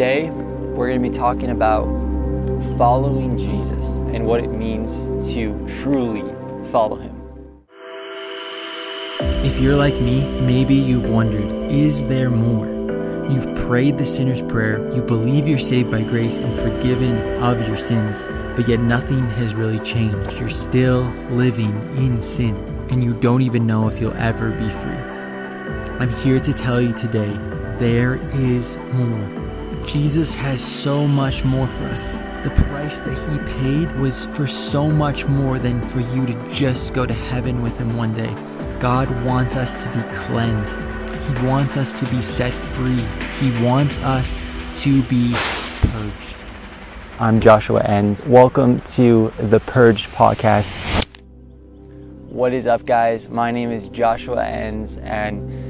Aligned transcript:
Today, 0.00 0.30
we're 0.30 0.88
going 0.88 1.02
to 1.02 1.10
be 1.10 1.14
talking 1.14 1.50
about 1.50 1.84
following 2.78 3.36
Jesus 3.36 3.84
and 4.14 4.24
what 4.24 4.42
it 4.42 4.48
means 4.48 4.90
to 5.34 5.52
truly 5.82 6.22
follow 6.72 6.96
him. 6.96 7.14
If 9.44 9.60
you're 9.60 9.76
like 9.76 9.92
me, 10.00 10.22
maybe 10.40 10.74
you've 10.74 11.10
wondered 11.10 11.70
is 11.70 12.02
there 12.06 12.30
more? 12.30 12.66
You've 13.30 13.54
prayed 13.66 13.98
the 13.98 14.06
sinner's 14.06 14.40
prayer, 14.40 14.78
you 14.94 15.02
believe 15.02 15.46
you're 15.46 15.58
saved 15.58 15.90
by 15.90 16.02
grace 16.02 16.38
and 16.38 16.58
forgiven 16.60 17.18
of 17.42 17.68
your 17.68 17.76
sins, 17.76 18.22
but 18.56 18.66
yet 18.66 18.80
nothing 18.80 19.28
has 19.32 19.54
really 19.54 19.80
changed. 19.80 20.32
You're 20.40 20.48
still 20.48 21.02
living 21.28 21.74
in 21.98 22.22
sin, 22.22 22.56
and 22.88 23.04
you 23.04 23.12
don't 23.12 23.42
even 23.42 23.66
know 23.66 23.86
if 23.86 24.00
you'll 24.00 24.16
ever 24.16 24.50
be 24.52 24.70
free. 24.70 25.04
I'm 26.00 26.10
here 26.24 26.40
to 26.40 26.54
tell 26.54 26.80
you 26.80 26.94
today 26.94 27.36
there 27.76 28.14
is 28.32 28.78
more. 28.94 29.39
Jesus 29.86 30.34
has 30.34 30.62
so 30.62 31.08
much 31.08 31.44
more 31.44 31.66
for 31.66 31.84
us. 31.84 32.12
The 32.44 32.50
price 32.68 32.98
that 32.98 33.16
he 33.16 33.52
paid 33.60 33.90
was 33.98 34.26
for 34.26 34.46
so 34.46 34.88
much 34.88 35.26
more 35.26 35.58
than 35.58 35.80
for 35.88 36.00
you 36.00 36.26
to 36.26 36.52
just 36.52 36.94
go 36.94 37.06
to 37.06 37.14
heaven 37.14 37.62
with 37.62 37.78
him 37.78 37.96
one 37.96 38.12
day. 38.14 38.32
God 38.78 39.10
wants 39.24 39.56
us 39.56 39.74
to 39.74 39.88
be 39.90 40.02
cleansed. 40.14 40.82
He 40.82 41.46
wants 41.46 41.76
us 41.76 41.98
to 41.98 42.08
be 42.10 42.20
set 42.20 42.52
free. 42.52 43.04
He 43.40 43.50
wants 43.64 43.98
us 43.98 44.40
to 44.82 45.02
be 45.04 45.32
purged. 45.80 46.36
I'm 47.18 47.40
Joshua 47.40 47.82
Enns. 47.82 48.24
Welcome 48.26 48.80
to 48.80 49.32
the 49.38 49.60
Purged 49.60 50.08
Podcast. 50.10 50.66
What 52.28 52.52
is 52.52 52.66
up, 52.66 52.84
guys? 52.84 53.28
My 53.28 53.50
name 53.50 53.72
is 53.72 53.88
Joshua 53.88 54.44
Enns, 54.44 54.98
and 54.98 55.69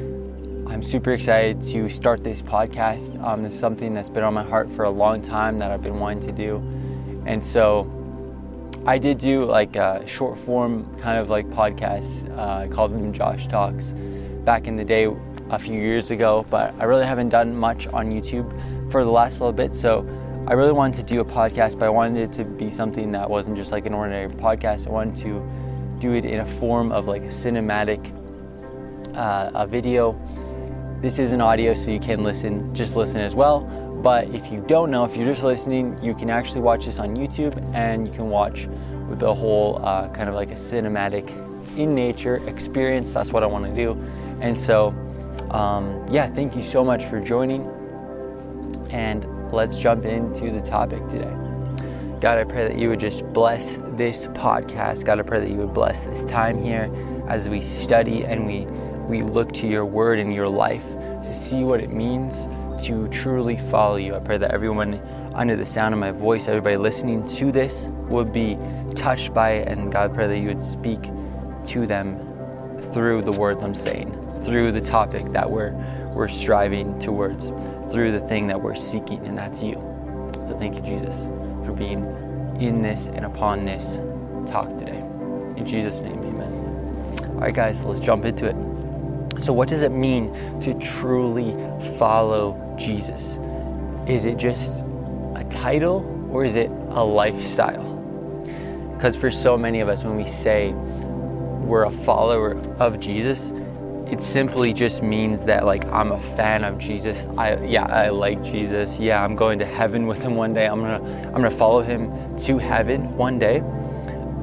I'm 0.81 0.87
super 0.87 1.13
excited 1.13 1.61
to 1.73 1.91
start 1.91 2.25
this 2.25 2.41
podcast. 2.41 3.23
Um, 3.23 3.45
it's 3.45 3.55
something 3.55 3.93
that's 3.93 4.09
been 4.09 4.25
on 4.25 4.33
my 4.33 4.43
heart 4.43 4.71
for 4.71 4.87
a 4.87 4.91
long 4.91 5.21
time 5.21 5.59
that 5.59 5.71
I've 5.71 5.83
been 5.83 5.99
wanting 5.99 6.27
to 6.27 6.33
do. 6.33 6.57
And 7.27 7.45
so 7.45 7.87
I 8.87 8.97
did 8.97 9.19
do 9.19 9.45
like 9.45 9.77
a 9.77 10.03
short 10.07 10.39
form 10.39 10.87
kind 10.99 11.19
of 11.19 11.29
like 11.29 11.47
podcasts. 11.51 12.27
Uh, 12.35 12.65
I 12.65 12.69
called 12.69 12.95
them 12.95 13.13
Josh 13.13 13.47
Talks 13.47 13.93
back 14.47 14.67
in 14.67 14.77
the 14.77 14.85
day 14.87 15.15
a 15.51 15.59
few 15.59 15.79
years 15.79 16.13
ago, 16.13 16.47
but 16.49 16.75
I 16.79 16.85
really 16.85 17.05
haven't 17.05 17.29
done 17.29 17.55
much 17.55 17.87
on 17.89 18.11
YouTube 18.11 18.51
for 18.91 19.05
the 19.05 19.11
last 19.11 19.33
little 19.33 19.53
bit. 19.53 19.75
So 19.75 20.09
I 20.47 20.55
really 20.55 20.73
wanted 20.73 21.07
to 21.07 21.15
do 21.15 21.21
a 21.21 21.27
podcast, 21.27 21.79
but 21.79 21.85
I 21.85 21.91
wanted 21.91 22.23
it 22.23 22.33
to 22.39 22.45
be 22.47 22.71
something 22.71 23.13
that 23.13 23.29
wasn't 23.29 23.59
just 23.59 23.71
like 23.71 23.85
an 23.85 23.93
ordinary 23.93 24.31
podcast. 24.31 24.87
I 24.87 24.91
wanted 24.93 25.17
to 25.25 25.47
do 25.99 26.15
it 26.15 26.25
in 26.25 26.41
a 26.41 26.47
form 26.47 26.91
of 26.91 27.07
like 27.07 27.25
a 27.25 27.27
cinematic 27.27 28.17
uh, 29.15 29.51
a 29.55 29.67
video. 29.67 30.19
This 31.01 31.19
is 31.19 31.33
an 31.33 31.41
audio, 31.41 31.73
so 31.73 31.91
you 31.91 31.99
can 31.99 32.23
listen, 32.23 32.75
just 32.75 32.95
listen 32.95 33.23
as 33.23 33.35
well. 33.35 33.61
But 34.03 34.29
if 34.35 34.53
you 34.53 34.63
don't 34.67 34.91
know, 34.91 35.07
if 35.07 35.17
you're 35.17 35.25
just 35.25 35.43
listening, 35.43 35.99
you 36.03 36.15
can 36.15 36.29
actually 36.29 36.61
watch 36.61 36.85
this 36.85 36.99
on 36.99 37.17
YouTube 37.17 37.57
and 37.75 38.07
you 38.07 38.13
can 38.13 38.29
watch 38.29 38.69
the 39.13 39.35
whole 39.35 39.81
uh, 39.83 40.11
kind 40.11 40.29
of 40.29 40.35
like 40.35 40.51
a 40.51 40.57
cinematic 40.57 41.31
in 41.79 41.95
nature 41.95 42.47
experience. 42.47 43.13
That's 43.13 43.33
what 43.33 43.43
I 43.43 43.47
want 43.47 43.65
to 43.65 43.75
do. 43.75 43.93
And 44.43 44.59
so, 44.59 44.89
um, 45.51 46.07
yeah, 46.11 46.27
thank 46.27 46.55
you 46.55 46.63
so 46.63 46.85
much 46.85 47.07
for 47.07 47.19
joining. 47.19 47.65
And 48.91 49.27
let's 49.55 49.79
jump 49.79 50.05
into 50.05 50.51
the 50.51 50.61
topic 50.61 51.03
today. 51.09 51.35
God, 52.21 52.37
I 52.37 52.45
pray 52.45 52.69
that 52.69 52.79
you 52.79 52.91
would 52.91 53.01
just 53.01 53.25
bless 53.33 53.79
this 53.93 54.27
podcast. 54.27 55.07
God, 55.07 55.19
I 55.19 55.23
pray 55.23 55.41
that 55.41 55.49
you 55.49 55.57
would 55.57 55.73
bless 55.73 56.01
this 56.01 56.25
time 56.25 56.63
here 56.63 56.93
as 57.27 57.49
we 57.49 57.63
study 57.63 58.25
and 58.27 58.47
we, 58.47 58.67
we 59.11 59.23
look 59.23 59.53
to 59.53 59.67
your 59.67 59.85
word 59.85 60.21
and 60.21 60.33
your 60.33 60.49
life 60.49 60.87
to 60.87 61.35
see 61.35 61.65
what 61.65 61.81
it 61.81 61.91
means 61.91 62.47
to 62.87 63.09
truly 63.09 63.57
follow 63.57 63.97
you. 63.97 64.15
I 64.15 64.21
pray 64.21 64.39
that 64.39 64.53
everyone 64.53 64.95
under 65.35 65.57
the 65.57 65.67
sound 65.67 65.93
of 65.93 66.01
my 66.01 66.13
voice, 66.13 66.47
everybody 66.47 66.77
listening 66.77 67.29
to 67.37 67.51
this, 67.51 67.89
would 68.09 68.33
be 68.33 68.57
touched 68.95 69.35
by 69.35 69.51
it. 69.55 69.69
And 69.69 69.93
God, 69.93 70.11
I 70.11 70.15
pray 70.15 70.29
that 70.29 70.39
you 70.39 70.47
would 70.47 70.63
speak 70.63 71.03
to 71.03 71.87
them 71.87 72.19
through 72.93 73.23
the 73.23 73.33
word 73.33 73.59
I'm 73.61 73.75
saying, 73.75 74.13
through 74.45 74.73
the 74.73 74.81
topic 74.81 75.27
that 75.33 75.51
we're, 75.51 75.73
we're 76.15 76.29
striving 76.29 76.99
towards, 77.01 77.47
through 77.93 78.13
the 78.13 78.21
thing 78.21 78.47
that 78.47 78.61
we're 78.61 78.77
seeking, 78.77 79.27
and 79.27 79.37
that's 79.37 79.61
you. 79.63 79.75
So 80.47 80.57
thank 80.57 80.77
you, 80.77 80.83
Jesus, 80.83 81.25
for 81.67 81.73
being 81.73 82.05
in 82.61 82.81
this 82.81 83.09
and 83.09 83.25
upon 83.25 83.65
this 83.65 83.97
talk 84.51 84.69
today. 84.79 84.99
In 85.57 85.67
Jesus' 85.67 86.01
name, 86.01 86.23
amen. 86.23 87.25
All 87.35 87.41
right, 87.41 87.55
guys, 87.55 87.83
let's 87.83 88.01
jump 88.01 88.25
into 88.25 88.47
it. 88.47 88.70
So, 89.41 89.55
what 89.55 89.69
does 89.69 89.81
it 89.81 89.91
mean 89.91 90.35
to 90.61 90.75
truly 90.75 91.53
follow 91.97 92.77
Jesus? 92.79 93.39
Is 94.07 94.27
it 94.27 94.37
just 94.37 94.81
a 95.35 95.47
title 95.51 96.05
or 96.31 96.45
is 96.45 96.57
it 96.57 96.71
a 96.91 97.03
lifestyle? 97.03 97.97
Because 98.95 99.17
for 99.17 99.31
so 99.31 99.57
many 99.57 99.81
of 99.81 99.89
us, 99.89 100.05
when 100.05 100.15
we 100.15 100.27
say 100.27 100.73
we're 101.63 101.85
a 101.85 101.91
follower 101.91 102.61
of 102.79 103.01
Jesus, 103.01 103.51
it 104.11 104.21
simply 104.21 104.75
just 104.75 105.03
means 105.03 105.45
that 105.45 105.65
like 105.65 105.87
I'm 105.87 106.13
a 106.13 106.21
fan 106.21 106.63
of 106.63 106.77
Jesus. 106.77 107.27
I 107.39 107.57
yeah, 107.65 107.87
I 107.87 108.11
like 108.11 108.43
Jesus. 108.45 108.99
Yeah, 108.99 109.25
I'm 109.25 109.37
going 109.37 109.59
to 109.61 109.65
heaven 109.65 110.07
with 110.07 110.23
him 110.23 110.35
one 110.35 110.53
day. 110.53 110.67
I'm 110.67 110.81
going 110.81 111.01
to 111.01 111.29
I'm 111.29 111.41
going 111.41 111.45
to 111.45 111.51
follow 111.51 111.81
him 111.81 112.37
to 112.41 112.59
heaven 112.59 113.17
one 113.17 113.39
day. 113.39 113.61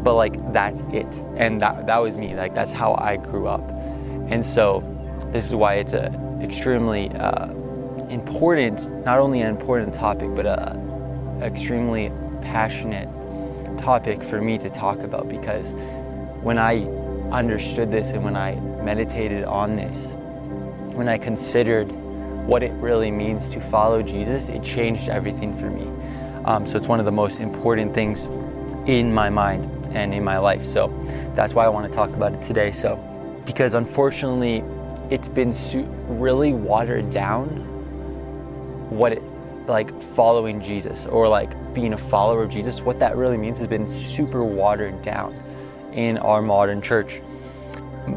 But 0.04 0.16
like 0.16 0.54
that's 0.54 0.82
it. 0.92 1.22
And 1.36 1.62
that 1.62 1.86
that 1.86 1.98
was 1.98 2.18
me. 2.18 2.34
Like 2.34 2.56
that's 2.56 2.72
how 2.72 2.96
I 2.96 3.18
grew 3.18 3.48
up. 3.48 3.77
And 4.30 4.46
so 4.46 4.84
this 5.32 5.46
is 5.46 5.56
why 5.56 5.76
it's 5.76 5.94
a 5.94 6.12
extremely 6.42 7.10
uh, 7.10 7.52
important, 8.10 9.06
not 9.06 9.20
only 9.20 9.42
an 9.42 9.50
important 9.50 9.94
topic, 9.94 10.34
but 10.36 10.46
a 10.46 10.76
extremely 11.42 12.12
passionate 12.42 13.10
topic 13.80 14.24
for 14.24 14.42
me 14.42 14.58
to 14.58 14.70
talk 14.70 15.00
about 15.00 15.30
because 15.30 15.74
when 16.42 16.58
I 16.58 16.86
understood 17.32 17.92
this 17.92 18.08
and 18.08 18.24
when 18.24 18.36
I 18.36 18.56
meditated 18.84 19.44
on 19.44 19.76
this, 19.76 20.14
when 20.96 21.08
I 21.08 21.18
considered 21.18 21.92
what 22.48 22.64
it 22.64 22.72
really 22.74 23.12
means 23.12 23.50
to 23.50 23.60
follow 23.60 24.02
Jesus, 24.02 24.50
it 24.50 24.64
changed 24.64 25.10
everything 25.10 25.56
for 25.58 25.70
me. 25.70 25.88
Um, 26.46 26.66
so 26.66 26.78
it's 26.78 26.88
one 26.88 27.00
of 27.00 27.06
the 27.06 27.12
most 27.12 27.40
important 27.40 27.94
things 27.94 28.26
in 28.88 29.14
my 29.14 29.30
mind 29.30 29.66
and 29.94 30.14
in 30.14 30.24
my 30.24 30.38
life. 30.38 30.66
So 30.66 30.88
that's 31.36 31.54
why 31.54 31.66
I 31.66 31.70
want 31.70 31.88
to 31.90 31.94
talk 31.94 32.10
about 32.12 32.34
it 32.34 32.42
today. 32.42 32.72
So, 32.72 32.96
because 33.48 33.74
unfortunately, 33.74 34.62
it's 35.10 35.30
been 35.30 35.56
su- 35.56 35.88
really 36.10 36.54
watered 36.54 37.10
down 37.10 37.48
what 38.90 39.14
it 39.14 39.24
like 39.68 40.02
following 40.14 40.62
Jesus 40.62 41.06
or 41.08 41.28
like 41.28 41.52
being 41.74 41.94
a 41.94 41.98
follower 41.98 42.44
of 42.44 42.50
Jesus, 42.50 42.82
what 42.82 43.00
that 43.00 43.16
really 43.18 43.38
means 43.38 43.58
has 43.60 43.68
been 43.68 43.88
super 43.88 44.44
watered 44.44 45.02
down 45.02 45.34
in 45.94 46.18
our 46.20 46.42
modern 46.42 46.82
church. 46.82 47.22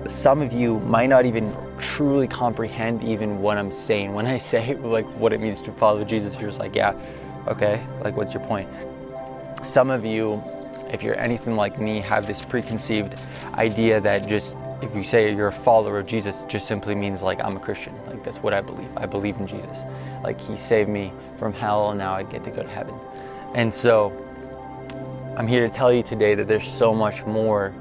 Some 0.09 0.43
of 0.43 0.53
you 0.53 0.79
might 0.81 1.09
not 1.09 1.27
even 1.27 1.57
truly 1.79 2.29
comprehend 2.29 3.03
even 3.03 3.41
what 3.41 3.57
I'm 3.57 3.73
saying. 3.73 4.15
When 4.15 4.27
I 4.27 4.39
say 4.39 4.75
like 4.77 5.07
what 5.17 5.33
it 5.33 5.41
means 5.41 5.63
to 5.63 5.73
follow 5.73 6.05
Jesus, 6.05 6.39
you're 6.41 6.51
just 6.51 6.61
like, 6.61 6.75
yeah, 6.75 6.95
okay, 7.49 7.85
like 8.03 8.17
what's 8.17 8.33
your 8.33 8.45
point? 8.45 8.69
Some 9.63 9.91
of 9.91 10.05
you, 10.05 10.43
if 10.93 11.03
you're 11.03 11.19
anything 11.19 11.57
like 11.57 11.81
me, 11.81 11.99
have 12.01 12.27
this 12.27 12.43
preconceived 12.43 13.17
idea 13.55 14.01
that 14.01 14.29
just 14.29 14.57
if 14.83 14.95
you 14.95 15.05
say 15.05 15.35
you're 15.35 15.49
a 15.49 15.53
follower 15.53 15.99
of 15.99 16.07
Jesus, 16.07 16.45
just 16.45 16.67
simply 16.67 16.95
means 16.95 17.23
like 17.23 17.43
I'm 17.43 17.57
a 17.57 17.61
Christian. 17.61 17.95
Like 18.07 18.25
that's 18.25 18.39
what 18.39 18.55
I 18.55 18.61
believe. 18.61 18.89
I 18.97 19.07
believe 19.07 19.37
in 19.39 19.47
Jesus. 19.47 19.79
Like 20.23 20.41
he 20.41 20.57
saved 20.57 20.89
me 20.89 21.13
from 21.39 21.53
hell 21.53 21.91
and 21.91 21.99
now 21.99 22.15
I 22.15 22.23
get 22.23 22.45
to 22.45 22.51
go 22.51 22.63
to 22.63 22.69
heaven. 22.69 22.95
And 23.55 23.73
so 23.73 24.13
I'm 25.37 25.47
here 25.47 25.67
to 25.67 25.75
tell 25.75 25.93
you 25.93 26.03
today 26.03 26.35
that 26.35 26.49
there's 26.49 26.69
so 26.69 26.95
much 26.95 27.25
more 27.27 27.75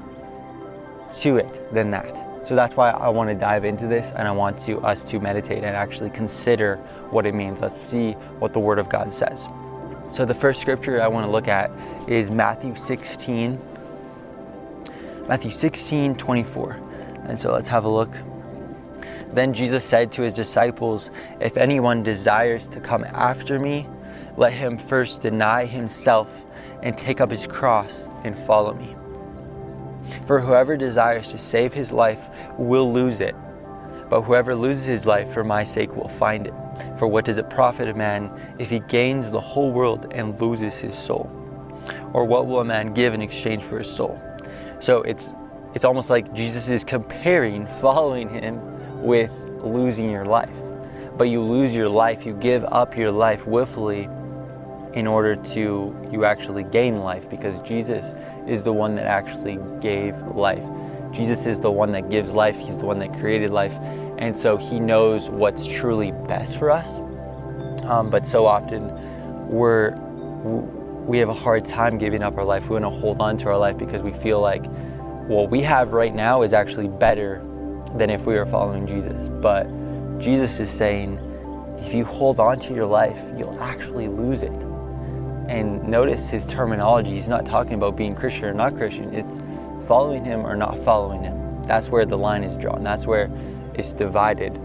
to 1.20 1.38
it 1.38 1.72
than 1.72 1.90
that. 1.90 2.16
So 2.46 2.54
that's 2.54 2.74
why 2.76 2.90
I 2.90 3.08
want 3.08 3.30
to 3.30 3.34
dive 3.34 3.64
into 3.64 3.86
this 3.86 4.06
and 4.16 4.26
I 4.26 4.32
want 4.32 4.58
to 4.60 4.78
us 4.80 5.04
to 5.04 5.20
meditate 5.20 5.58
and 5.58 5.76
actually 5.76 6.10
consider 6.10 6.76
what 7.10 7.26
it 7.26 7.34
means. 7.34 7.60
Let's 7.60 7.80
see 7.80 8.12
what 8.40 8.52
the 8.52 8.60
word 8.60 8.78
of 8.78 8.88
God 8.88 9.12
says. 9.12 9.48
So 10.08 10.24
the 10.24 10.34
first 10.34 10.60
scripture 10.60 11.00
I 11.00 11.08
want 11.08 11.26
to 11.26 11.30
look 11.30 11.48
at 11.48 11.70
is 12.08 12.30
Matthew 12.30 12.74
16 12.74 13.58
Matthew 15.30 15.52
16, 15.52 16.16
24. 16.16 16.89
And 17.26 17.38
so 17.38 17.52
let's 17.52 17.68
have 17.68 17.84
a 17.84 17.88
look. 17.88 18.16
Then 19.32 19.54
Jesus 19.54 19.84
said 19.84 20.10
to 20.12 20.22
his 20.22 20.34
disciples, 20.34 21.10
If 21.40 21.56
anyone 21.56 22.02
desires 22.02 22.66
to 22.68 22.80
come 22.80 23.04
after 23.04 23.58
me, 23.58 23.86
let 24.36 24.52
him 24.52 24.78
first 24.78 25.20
deny 25.20 25.66
himself 25.66 26.28
and 26.82 26.96
take 26.96 27.20
up 27.20 27.30
his 27.30 27.46
cross 27.46 28.08
and 28.24 28.36
follow 28.38 28.74
me. 28.74 28.96
For 30.26 30.40
whoever 30.40 30.76
desires 30.76 31.30
to 31.30 31.38
save 31.38 31.72
his 31.72 31.92
life 31.92 32.28
will 32.58 32.92
lose 32.92 33.20
it, 33.20 33.36
but 34.08 34.22
whoever 34.22 34.54
loses 34.54 34.86
his 34.86 35.06
life 35.06 35.32
for 35.32 35.44
my 35.44 35.62
sake 35.62 35.94
will 35.94 36.08
find 36.08 36.46
it. 36.46 36.54
For 36.98 37.06
what 37.06 37.24
does 37.24 37.38
it 37.38 37.48
profit 37.50 37.88
a 37.88 37.94
man 37.94 38.30
if 38.58 38.68
he 38.68 38.80
gains 38.80 39.30
the 39.30 39.40
whole 39.40 39.70
world 39.70 40.12
and 40.12 40.40
loses 40.40 40.74
his 40.74 40.98
soul? 40.98 41.30
Or 42.12 42.24
what 42.24 42.46
will 42.46 42.60
a 42.60 42.64
man 42.64 42.92
give 42.92 43.14
in 43.14 43.22
exchange 43.22 43.62
for 43.62 43.78
his 43.78 43.90
soul? 43.90 44.20
So 44.80 45.02
it's 45.02 45.30
it's 45.74 45.84
almost 45.84 46.10
like 46.10 46.32
Jesus 46.34 46.68
is 46.68 46.84
comparing 46.84 47.66
following 47.80 48.28
him 48.28 48.60
with 49.02 49.30
losing 49.62 50.10
your 50.10 50.24
life. 50.24 50.50
but 51.16 51.28
you 51.28 51.42
lose 51.42 51.74
your 51.74 51.88
life, 51.88 52.24
you 52.24 52.32
give 52.34 52.64
up 52.64 52.96
your 52.96 53.10
life 53.10 53.46
willfully 53.46 54.08
in 54.94 55.06
order 55.06 55.36
to 55.36 55.94
you 56.10 56.24
actually 56.24 56.64
gain 56.64 57.00
life 57.00 57.28
because 57.28 57.60
Jesus 57.60 58.14
is 58.48 58.62
the 58.62 58.72
one 58.72 58.94
that 58.96 59.06
actually 59.06 59.58
gave 59.80 60.16
life. 60.34 60.64
Jesus 61.12 61.46
is 61.46 61.58
the 61.58 61.70
one 61.70 61.92
that 61.92 62.10
gives 62.10 62.32
life, 62.32 62.56
He's 62.56 62.78
the 62.78 62.86
one 62.86 62.98
that 63.00 63.12
created 63.18 63.50
life, 63.50 63.74
and 64.18 64.36
so 64.36 64.56
He 64.56 64.80
knows 64.80 65.28
what's 65.28 65.66
truly 65.66 66.12
best 66.12 66.56
for 66.58 66.70
us. 66.70 66.88
Um, 67.84 68.10
but 68.10 68.26
so 68.26 68.46
often 68.46 68.86
we're 69.50 69.92
we 71.06 71.18
have 71.18 71.28
a 71.28 71.34
hard 71.34 71.66
time 71.66 71.98
giving 71.98 72.22
up 72.22 72.38
our 72.38 72.44
life. 72.44 72.64
We 72.64 72.78
want 72.78 72.84
to 72.84 73.00
hold 73.00 73.20
on 73.20 73.36
to 73.38 73.48
our 73.48 73.58
life 73.58 73.76
because 73.76 74.00
we 74.00 74.12
feel 74.12 74.40
like 74.40 74.64
what 75.30 75.50
we 75.50 75.60
have 75.62 75.92
right 75.92 76.14
now 76.14 76.42
is 76.42 76.52
actually 76.52 76.88
better 76.88 77.40
than 77.94 78.10
if 78.10 78.26
we 78.26 78.34
were 78.34 78.46
following 78.46 78.86
Jesus. 78.86 79.28
But 79.28 79.64
Jesus 80.18 80.58
is 80.60 80.68
saying, 80.68 81.18
if 81.78 81.94
you 81.94 82.04
hold 82.04 82.40
on 82.40 82.58
to 82.60 82.74
your 82.74 82.86
life, 82.86 83.22
you'll 83.36 83.60
actually 83.62 84.08
lose 84.08 84.42
it. 84.42 84.52
And 85.48 85.86
notice 85.88 86.28
his 86.28 86.46
terminology. 86.46 87.10
He's 87.10 87.28
not 87.28 87.46
talking 87.46 87.74
about 87.74 87.96
being 87.96 88.14
Christian 88.14 88.44
or 88.44 88.54
not 88.54 88.76
Christian. 88.76 89.14
It's 89.14 89.40
following 89.86 90.24
him 90.24 90.46
or 90.46 90.56
not 90.56 90.78
following 90.84 91.22
him. 91.22 91.64
That's 91.66 91.88
where 91.88 92.04
the 92.04 92.18
line 92.18 92.44
is 92.44 92.56
drawn. 92.56 92.82
That's 92.82 93.06
where 93.06 93.30
it's 93.74 93.92
divided 93.92 94.58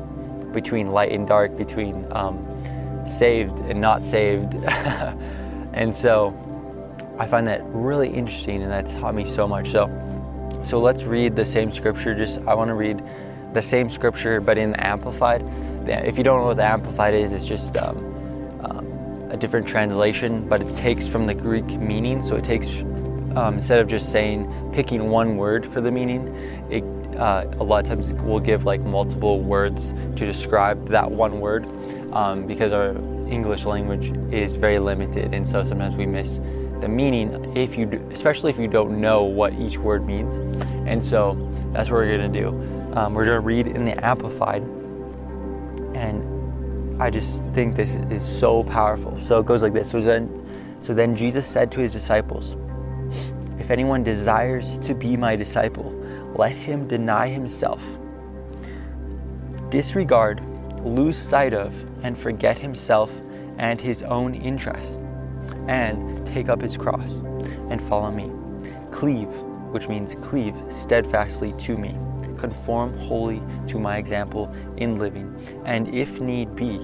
between 0.51 0.91
light 0.91 1.11
and 1.11 1.27
dark, 1.27 1.57
between 1.57 2.05
um, 2.11 2.43
saved 3.07 3.57
and 3.61 3.79
not 3.79 4.03
saved. 4.03 4.55
And 5.75 5.93
so 5.93 6.33
I 7.19 7.27
find 7.27 7.45
that 7.47 7.61
really 7.65 8.09
interesting 8.09 8.63
and 8.63 8.71
that's 8.71 8.93
taught 8.93 9.13
me 9.13 9.25
so 9.25 9.45
much. 9.45 9.71
So 9.71 9.87
so 10.65 10.79
let's 10.79 11.03
read 11.03 11.35
the 11.35 11.45
same 11.45 11.71
scripture. 11.71 12.15
Just 12.15 12.39
I 12.47 12.55
want 12.55 12.69
to 12.69 12.73
read 12.73 13.03
the 13.53 13.61
same 13.61 13.89
scripture 13.89 14.41
but 14.41 14.57
in 14.57 14.73
amplified. 14.75 15.43
If 15.87 16.17
you 16.17 16.23
don't 16.23 16.41
know 16.41 16.47
what 16.47 16.57
the 16.57 16.65
amplified 16.65 17.13
is, 17.13 17.31
it's 17.31 17.45
just 17.45 17.77
um, 17.77 17.97
um, 18.61 19.31
a 19.31 19.37
different 19.37 19.67
translation, 19.67 20.49
but 20.49 20.61
it 20.61 20.75
takes 20.75 21.07
from 21.07 21.27
the 21.27 21.35
Greek 21.35 21.65
meaning. 21.65 22.23
So 22.23 22.35
it 22.35 22.43
takes 22.43 22.67
um, 23.35 23.55
instead 23.55 23.79
of 23.79 23.87
just 23.87 24.11
saying 24.11 24.71
picking 24.73 25.09
one 25.09 25.37
word 25.37 25.71
for 25.71 25.81
the 25.81 25.91
meaning, 25.91 26.27
it 26.71 26.83
uh, 27.15 27.45
a 27.59 27.63
lot 27.63 27.83
of 27.83 27.89
times 27.89 28.13
we'll 28.23 28.39
give 28.39 28.65
like 28.65 28.81
multiple 28.81 29.39
words 29.39 29.91
to 30.15 30.25
describe 30.25 30.89
that 30.89 31.09
one 31.09 31.39
word 31.39 31.65
um, 32.11 32.45
because 32.45 32.71
our 32.71 32.89
English 33.29 33.65
language 33.65 34.11
is 34.33 34.55
very 34.55 34.79
limited, 34.79 35.33
and 35.33 35.47
so 35.47 35.63
sometimes 35.63 35.95
we 35.95 36.05
miss 36.05 36.39
the 36.85 36.89
meaning 36.89 37.51
if 37.57 37.79
you, 37.79 37.87
do, 37.87 37.97
especially 38.11 38.51
if 38.51 38.59
you 38.59 38.67
don't 38.67 39.01
know 39.01 39.23
what 39.23 39.53
each 39.53 39.79
word 39.79 40.05
means. 40.05 40.35
And 40.87 41.03
so 41.03 41.33
that's 41.73 41.89
what 41.89 41.97
we're 41.97 42.15
gonna 42.15 42.29
do. 42.29 42.49
Um, 42.95 43.15
we're 43.15 43.25
gonna 43.25 43.39
read 43.39 43.65
in 43.65 43.85
the 43.85 44.05
Amplified, 44.05 44.61
and 45.95 47.01
I 47.01 47.09
just 47.09 47.41
think 47.55 47.75
this 47.75 47.95
is 48.11 48.23
so 48.23 48.63
powerful. 48.63 49.19
So 49.19 49.39
it 49.39 49.47
goes 49.47 49.63
like 49.63 49.73
this. 49.73 49.89
So 49.89 49.99
then, 49.99 50.29
so 50.79 50.93
then 50.93 51.15
Jesus 51.15 51.47
said 51.47 51.71
to 51.71 51.79
his 51.79 51.91
disciples, 51.91 52.55
"If 53.57 53.71
anyone 53.71 54.03
desires 54.03 54.77
to 54.79 54.93
be 54.93 55.17
my 55.17 55.35
disciple, 55.35 55.91
let 56.35 56.51
him 56.51 56.87
deny 56.87 57.29
himself." 57.29 57.81
Disregard 59.71 60.45
lose 60.85 61.17
sight 61.17 61.55
of 61.55 61.73
and 62.03 62.15
forget 62.15 62.59
himself 62.59 63.09
and 63.57 63.81
his 63.81 64.03
own 64.03 64.35
interests 64.35 65.01
and 65.67 66.24
take 66.35 66.49
up 66.49 66.61
his 66.61 66.75
cross 66.75 67.13
and 67.69 67.81
follow 67.87 68.11
me. 68.11 68.29
Cleave, 68.91 69.29
which 69.71 69.87
means 69.87 70.15
cleave 70.15 70.53
steadfastly 70.69 71.53
to 71.61 71.77
me. 71.77 71.95
Conform 72.37 72.93
wholly 72.97 73.41
to 73.67 73.79
my 73.79 73.95
example 73.95 74.53
in 74.75 74.97
living, 74.97 75.33
and 75.63 75.87
if 75.95 76.19
need 76.19 76.53
be, 76.53 76.75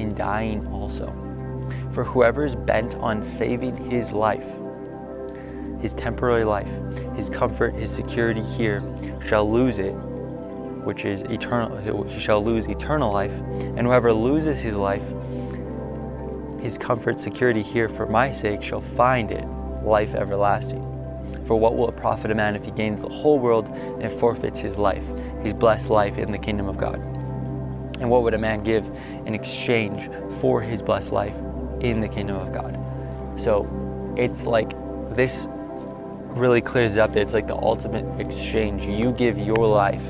in 0.00 0.14
dying 0.14 0.64
also. 0.68 1.08
For 1.90 2.04
whoever 2.04 2.44
is 2.44 2.54
bent 2.54 2.94
on 2.94 3.24
saving 3.24 3.76
his 3.90 4.12
life, 4.12 4.46
his 5.80 5.94
temporary 5.94 6.44
life, 6.44 6.70
his 7.16 7.28
comfort, 7.28 7.74
his 7.74 7.90
security 7.90 8.42
here, 8.42 8.80
shall 9.26 9.50
lose 9.50 9.78
it 9.78 9.94
which 10.84 11.04
is 11.04 11.22
eternal, 11.22 12.04
he 12.06 12.18
shall 12.18 12.44
lose 12.44 12.66
eternal 12.66 13.12
life. 13.12 13.32
And 13.76 13.86
whoever 13.86 14.12
loses 14.12 14.60
his 14.60 14.74
life, 14.74 15.04
his 16.62 16.78
comfort, 16.78 17.18
security 17.18 17.60
here 17.60 17.88
for 17.88 18.06
my 18.06 18.30
sake, 18.30 18.62
shall 18.62 18.80
find 18.80 19.32
it, 19.32 19.44
life 19.84 20.14
everlasting. 20.14 20.88
For 21.46 21.56
what 21.56 21.76
will 21.76 21.88
it 21.88 21.96
profit 21.96 22.30
a 22.30 22.34
man 22.34 22.54
if 22.54 22.64
he 22.64 22.70
gains 22.70 23.02
the 23.02 23.08
whole 23.08 23.40
world 23.40 23.66
and 23.66 24.12
forfeits 24.12 24.60
his 24.60 24.76
life, 24.76 25.04
his 25.42 25.52
blessed 25.52 25.90
life 25.90 26.18
in 26.18 26.30
the 26.30 26.38
kingdom 26.38 26.68
of 26.68 26.78
God? 26.78 27.00
And 28.00 28.08
what 28.08 28.22
would 28.22 28.34
a 28.34 28.38
man 28.38 28.62
give 28.62 28.86
in 29.26 29.34
exchange 29.34 30.08
for 30.40 30.60
his 30.62 30.80
blessed 30.80 31.10
life 31.12 31.34
in 31.80 32.00
the 32.00 32.08
kingdom 32.08 32.36
of 32.36 32.52
God? 32.52 32.78
So 33.36 33.66
it's 34.16 34.46
like 34.46 34.70
this 35.16 35.48
really 36.30 36.60
clears 36.60 36.96
it 36.96 37.00
up 37.00 37.12
that 37.12 37.22
it's 37.22 37.34
like 37.34 37.48
the 37.48 37.56
ultimate 37.56 38.20
exchange. 38.20 38.84
You 38.84 39.10
give 39.12 39.36
your 39.36 39.66
life 39.66 40.02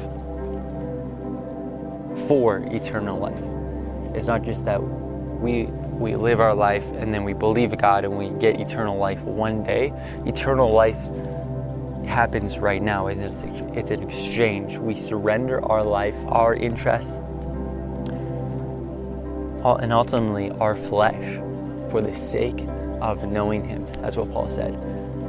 for 2.29 2.59
eternal 2.71 3.19
life. 3.19 3.43
It's 4.15 4.27
not 4.27 4.43
just 4.43 4.65
that 4.67 4.83
we 4.83 5.69
we 6.03 6.17
live 6.17 6.41
our 6.41 6.55
life 6.55 6.85
and 6.97 7.15
then 7.15 7.25
we 7.25 7.33
believe 7.33 7.77
God 7.79 8.05
and 8.05 8.19
we 8.19 8.29
get 8.41 8.61
eternal 8.61 8.99
life 8.99 9.23
one 9.23 9.63
day. 9.63 9.93
Eternal 10.27 10.73
life 10.73 10.99
happens 12.05 12.59
right 12.59 12.83
now. 12.83 13.07
It's, 13.07 13.37
it's 13.75 13.91
an 13.91 14.03
exchange. 14.03 14.77
We 14.77 15.01
surrender 15.01 15.65
our 15.65 15.83
life, 15.83 16.17
our 16.27 16.55
interests, 16.55 17.13
and 19.65 19.93
ultimately 19.93 20.51
our 20.59 20.75
flesh 20.75 21.41
for 21.91 22.03
the 22.03 22.13
sake 22.13 22.67
of 23.01 23.25
knowing 23.25 23.65
Him. 23.65 23.87
That's 24.01 24.17
what 24.17 24.33
Paul 24.33 24.51
said. 24.51 24.77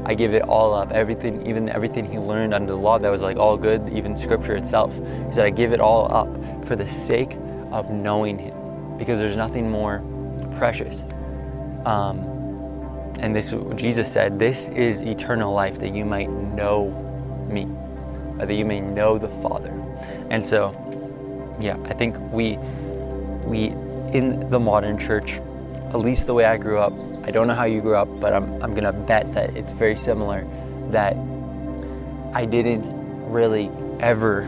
I 0.05 0.15
give 0.15 0.33
it 0.33 0.41
all 0.41 0.73
up, 0.73 0.91
everything, 0.91 1.45
even 1.47 1.69
everything 1.69 2.11
he 2.11 2.19
learned 2.19 2.53
under 2.53 2.73
the 2.73 2.77
law 2.77 2.97
that 2.97 3.09
was 3.09 3.21
like 3.21 3.37
all 3.37 3.55
good, 3.55 3.89
even 3.93 4.17
scripture 4.17 4.55
itself. 4.55 4.93
He 4.95 5.33
said, 5.33 5.45
I 5.45 5.49
give 5.49 5.71
it 5.71 5.79
all 5.79 6.13
up 6.13 6.27
for 6.65 6.75
the 6.75 6.87
sake 6.87 7.37
of 7.71 7.89
knowing 7.89 8.37
him 8.37 8.97
because 8.97 9.19
there's 9.19 9.37
nothing 9.37 9.69
more 9.69 10.03
precious. 10.57 11.03
Um, 11.85 12.19
and 13.19 13.35
this, 13.35 13.53
Jesus 13.75 14.11
said, 14.11 14.39
this 14.39 14.67
is 14.69 15.01
eternal 15.01 15.53
life 15.53 15.79
that 15.79 15.93
you 15.93 16.05
might 16.05 16.29
know 16.29 16.89
me, 17.49 17.67
that 18.37 18.53
you 18.53 18.65
may 18.65 18.81
know 18.81 19.17
the 19.17 19.29
Father. 19.41 19.71
And 20.29 20.45
so, 20.45 20.75
yeah, 21.59 21.77
I 21.85 21.93
think 21.93 22.17
we, 22.31 22.57
we 23.45 23.67
in 24.17 24.49
the 24.49 24.59
modern 24.59 24.97
church, 24.97 25.39
at 25.89 25.97
least 25.99 26.25
the 26.25 26.33
way 26.33 26.45
I 26.45 26.57
grew 26.57 26.79
up, 26.79 26.93
I 27.23 27.31
don't 27.31 27.47
know 27.47 27.55
how 27.55 27.65
you 27.65 27.81
grew 27.81 27.95
up, 27.95 28.09
but 28.19 28.33
I'm, 28.33 28.61
I'm 28.61 28.71
going 28.71 28.83
to 28.83 28.93
bet 28.93 29.33
that 29.33 29.55
it's 29.55 29.71
very 29.71 29.95
similar. 29.95 30.45
That 30.89 31.15
I 32.33 32.45
didn't 32.45 32.83
really 33.31 33.69
ever 33.99 34.43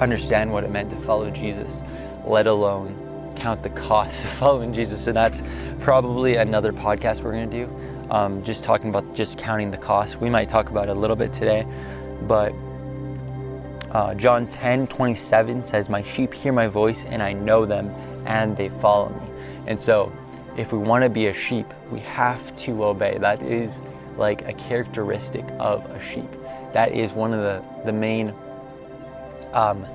understand 0.00 0.52
what 0.52 0.64
it 0.64 0.70
meant 0.70 0.90
to 0.90 0.96
follow 0.96 1.30
Jesus, 1.30 1.82
let 2.26 2.46
alone 2.46 3.03
count 3.36 3.62
the 3.62 3.70
cost 3.70 4.24
of 4.24 4.30
following 4.30 4.72
Jesus. 4.72 5.06
And 5.06 5.16
that's 5.16 5.42
probably 5.80 6.36
another 6.36 6.72
podcast 6.72 7.22
we're 7.22 7.32
going 7.32 7.50
to 7.50 7.66
do, 7.66 8.10
um, 8.10 8.42
just 8.42 8.64
talking 8.64 8.90
about 8.90 9.14
just 9.14 9.38
counting 9.38 9.70
the 9.70 9.76
cost. 9.76 10.20
We 10.20 10.30
might 10.30 10.48
talk 10.48 10.70
about 10.70 10.88
it 10.88 10.96
a 10.96 10.98
little 10.98 11.16
bit 11.16 11.32
today, 11.32 11.66
but 12.22 12.54
uh, 13.90 14.14
John 14.14 14.46
10 14.46 14.88
27 14.88 15.64
says, 15.66 15.88
My 15.88 16.02
sheep 16.02 16.34
hear 16.34 16.52
my 16.52 16.66
voice, 16.66 17.04
and 17.04 17.22
I 17.22 17.32
know 17.32 17.64
them, 17.64 17.90
and 18.26 18.56
they 18.56 18.68
follow 18.68 19.10
me. 19.10 19.26
And 19.66 19.80
so 19.80 20.12
if 20.56 20.72
we 20.72 20.78
want 20.78 21.02
to 21.04 21.08
be 21.08 21.28
a 21.28 21.34
sheep, 21.34 21.66
we 21.90 22.00
have 22.00 22.54
to 22.56 22.84
obey. 22.84 23.18
That 23.18 23.42
is 23.42 23.82
like 24.16 24.42
a 24.48 24.52
characteristic 24.52 25.44
of 25.58 25.84
a 25.90 26.00
sheep. 26.02 26.30
That 26.72 26.92
is 26.92 27.12
one 27.12 27.32
of 27.32 27.40
the, 27.40 27.62
the 27.84 27.92
main 27.92 28.32
um, 29.52 29.86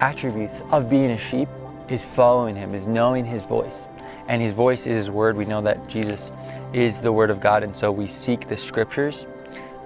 attributes 0.00 0.62
of 0.70 0.90
being 0.90 1.10
a 1.10 1.18
sheep 1.18 1.48
is 1.92 2.04
following 2.04 2.56
him, 2.56 2.74
is 2.74 2.86
knowing 2.86 3.24
his 3.24 3.42
voice. 3.42 3.86
And 4.28 4.40
his 4.40 4.52
voice 4.52 4.86
is 4.86 4.96
his 4.96 5.10
word. 5.10 5.36
We 5.36 5.44
know 5.44 5.60
that 5.62 5.88
Jesus 5.88 6.32
is 6.72 7.00
the 7.00 7.12
word 7.12 7.30
of 7.30 7.40
God, 7.40 7.62
and 7.62 7.74
so 7.74 7.90
we 7.90 8.06
seek 8.06 8.48
the 8.48 8.56
scriptures 8.56 9.26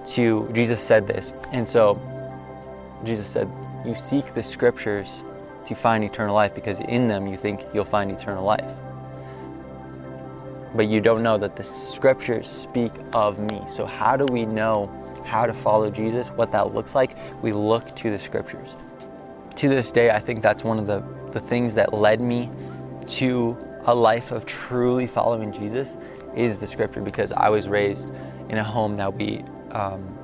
to 0.09 0.49
Jesus 0.53 0.81
said 0.81 1.07
this. 1.07 1.33
And 1.53 1.67
so 1.67 2.01
Jesus 3.05 3.27
said, 3.27 3.51
You 3.85 3.95
seek 3.95 4.35
the 4.35 4.43
scriptures 4.43 5.09
to 5.67 5.75
find 5.75 6.05
eternal 6.05 6.35
life 6.35 6.55
because 6.55 6.79
in 6.81 7.09
them 7.09 7.27
you 7.27 7.37
think 7.37 7.65
you'll 7.75 7.85
find 7.85 8.13
eternal 8.13 8.45
life 8.45 8.71
but 10.77 10.89
you 10.89 11.01
don't 11.01 11.23
know 11.23 11.39
that 11.39 11.57
the 11.57 11.65
scriptures 11.65 12.49
speak 12.49 12.93
of 13.15 13.39
me. 13.51 13.63
So, 13.71 13.87
how 13.87 14.17
do 14.17 14.27
we 14.27 14.45
know 14.45 14.91
how 15.25 15.47
to 15.47 15.55
follow 15.55 15.91
Jesus, 15.91 16.29
what 16.29 16.53
that 16.53 16.75
looks 16.75 16.95
like? 16.95 17.17
We 17.43 17.53
look 17.53 17.97
to 17.97 18.11
the 18.11 18.19
scriptures. 18.19 18.77
To 19.57 19.69
this 19.69 19.91
day, 19.91 20.11
I 20.11 20.21
think 20.21 20.43
that's 20.43 20.63
one 20.63 20.79
of 20.79 20.87
the, 20.87 21.03
the 21.37 21.41
things 21.43 21.75
that 21.75 21.93
led 21.93 22.19
me 22.19 22.49
to 23.07 23.55
a 23.85 23.95
life 23.95 24.33
of 24.33 24.47
truly 24.47 25.07
following 25.07 25.53
Jesus 25.53 25.99
is 26.35 26.59
the 26.59 26.67
scripture 26.67 27.03
because 27.03 27.31
I 27.31 27.51
was 27.51 27.69
raised 27.69 28.09
in 28.49 28.57
a 28.57 28.65
home 28.65 28.97
that 28.97 29.13
we 29.13 29.45
um, 29.73 30.17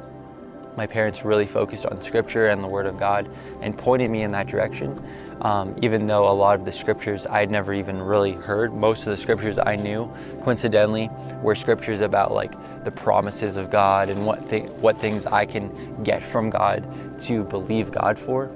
my 0.75 0.87
parents 0.87 1.23
really 1.23 1.47
focused 1.47 1.85
on 1.85 2.01
scripture 2.01 2.49
and 2.49 2.65
the 2.65 2.69
Word 2.69 2.87
of 2.87 2.97
God 2.97 3.29
and 3.61 3.77
pointed 3.77 4.11
me 4.11 4.23
in 4.23 4.33
that 4.33 4.47
direction. 4.47 4.99
Um, 5.43 5.77
even 5.83 6.07
though 6.07 6.31
a 6.31 6.33
lot 6.33 6.59
of 6.59 6.65
the 6.65 6.73
scriptures 6.73 7.27
I'd 7.27 7.51
never 7.51 7.75
even 7.75 8.01
really 8.01 8.33
heard, 8.33 8.73
most 8.73 9.01
of 9.01 9.11
the 9.11 9.17
scriptures 9.19 9.59
I 9.59 9.77
knew, 9.77 10.07
coincidentally, 10.41 11.11
were 11.43 11.55
scriptures 11.55 12.01
about 12.01 12.33
like 12.33 12.55
the 12.85 12.91
promises 12.91 13.59
of 13.59 13.69
God 13.69 14.09
and 14.09 14.25
what 14.25 14.41
what 14.81 14.97
things 14.97 15.27
I 15.27 15.45
can 15.45 16.03
get 16.05 16.23
from 16.23 16.49
God 16.49 17.21
to 17.25 17.45
believe 17.45 17.93
God 17.93 18.19
for. 18.19 18.51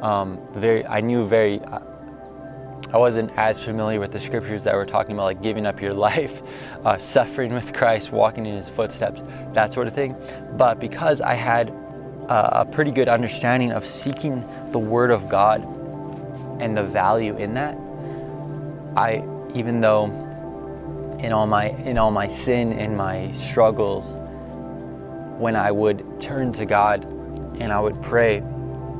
Um, 0.00 0.40
very, 0.54 0.84
I 0.84 1.00
knew 1.00 1.24
very. 1.24 1.60
I 2.90 2.98
wasn't 2.98 3.32
as 3.38 3.62
familiar 3.62 4.00
with 4.00 4.12
the 4.12 4.20
scriptures 4.20 4.64
that 4.64 4.74
were 4.74 4.84
talking 4.84 5.14
about 5.14 5.24
like 5.24 5.42
giving 5.42 5.66
up 5.66 5.80
your 5.80 5.94
life, 6.10 6.42
uh, 6.84 6.98
suffering 6.98 7.54
with 7.54 7.72
Christ, 7.72 8.12
walking 8.12 8.46
in 8.46 8.56
His 8.56 8.68
footsteps, 8.68 9.22
that 9.52 9.72
sort 9.72 9.86
of 9.86 9.94
thing. 9.94 10.16
But 10.56 10.80
because 10.80 11.20
I 11.20 11.34
had 11.34 11.70
uh, 12.28 12.50
a 12.52 12.64
pretty 12.64 12.90
good 12.90 13.08
understanding 13.08 13.72
of 13.72 13.86
seeking 13.86 14.44
the 14.72 14.78
Word 14.78 15.10
of 15.10 15.28
God 15.28 15.62
and 16.60 16.76
the 16.76 16.82
value 16.82 17.36
in 17.36 17.54
that, 17.54 17.76
I 18.96 19.24
even 19.54 19.80
though 19.80 20.06
in 21.18 21.32
all 21.32 21.46
my 21.46 21.68
in 21.84 21.98
all 21.98 22.10
my 22.10 22.28
sin 22.28 22.72
and 22.72 22.96
my 22.96 23.30
struggles, 23.32 24.06
when 25.38 25.56
I 25.56 25.70
would 25.70 26.20
turn 26.20 26.52
to 26.54 26.66
God 26.66 27.04
and 27.58 27.72
I 27.72 27.80
would 27.80 28.00
pray, 28.02 28.42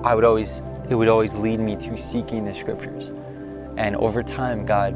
I 0.03 0.15
would 0.15 0.25
always 0.25 0.63
it 0.89 0.95
would 0.95 1.09
always 1.09 1.35
lead 1.35 1.61
me 1.61 1.77
to 1.77 1.97
seeking 1.97 2.45
the 2.45 2.55
scriptures. 2.55 3.11
And 3.77 3.97
over 3.97 4.23
time, 4.23 4.67
God 4.67 4.95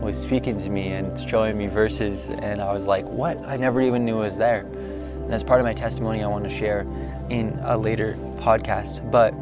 was 0.00 0.20
speaking 0.20 0.58
to 0.60 0.70
me 0.70 0.88
and 0.88 1.18
showing 1.28 1.56
me 1.56 1.66
verses, 1.66 2.30
and 2.30 2.60
I 2.60 2.72
was 2.72 2.84
like, 2.84 3.06
"What? 3.08 3.38
I 3.46 3.56
never 3.56 3.80
even 3.80 4.04
knew 4.04 4.18
was 4.18 4.36
there." 4.36 4.60
And 4.60 5.30
that's 5.30 5.42
part 5.42 5.60
of 5.60 5.64
my 5.64 5.74
testimony 5.74 6.22
I 6.22 6.28
want 6.28 6.44
to 6.44 6.50
share 6.50 6.86
in 7.30 7.58
a 7.62 7.76
later 7.76 8.16
podcast. 8.38 9.10
But 9.10 9.32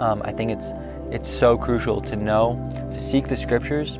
um, 0.00 0.22
I 0.24 0.32
think 0.32 0.50
it's 0.50 0.72
it's 1.10 1.30
so 1.30 1.56
crucial 1.56 2.00
to 2.02 2.16
know 2.16 2.68
to 2.92 3.00
seek 3.00 3.28
the 3.28 3.36
scriptures, 3.36 3.98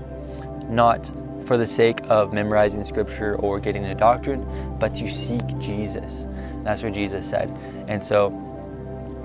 not 0.68 1.08
for 1.46 1.56
the 1.56 1.66
sake 1.66 2.00
of 2.08 2.32
memorizing 2.32 2.84
scripture 2.84 3.36
or 3.36 3.60
getting 3.60 3.84
a 3.84 3.94
doctrine, 3.94 4.44
but 4.78 4.94
to 4.96 5.08
seek 5.08 5.46
Jesus. 5.58 6.26
That's 6.64 6.82
what 6.82 6.92
Jesus 6.92 7.28
said. 7.28 7.48
And 7.86 8.04
so, 8.04 8.34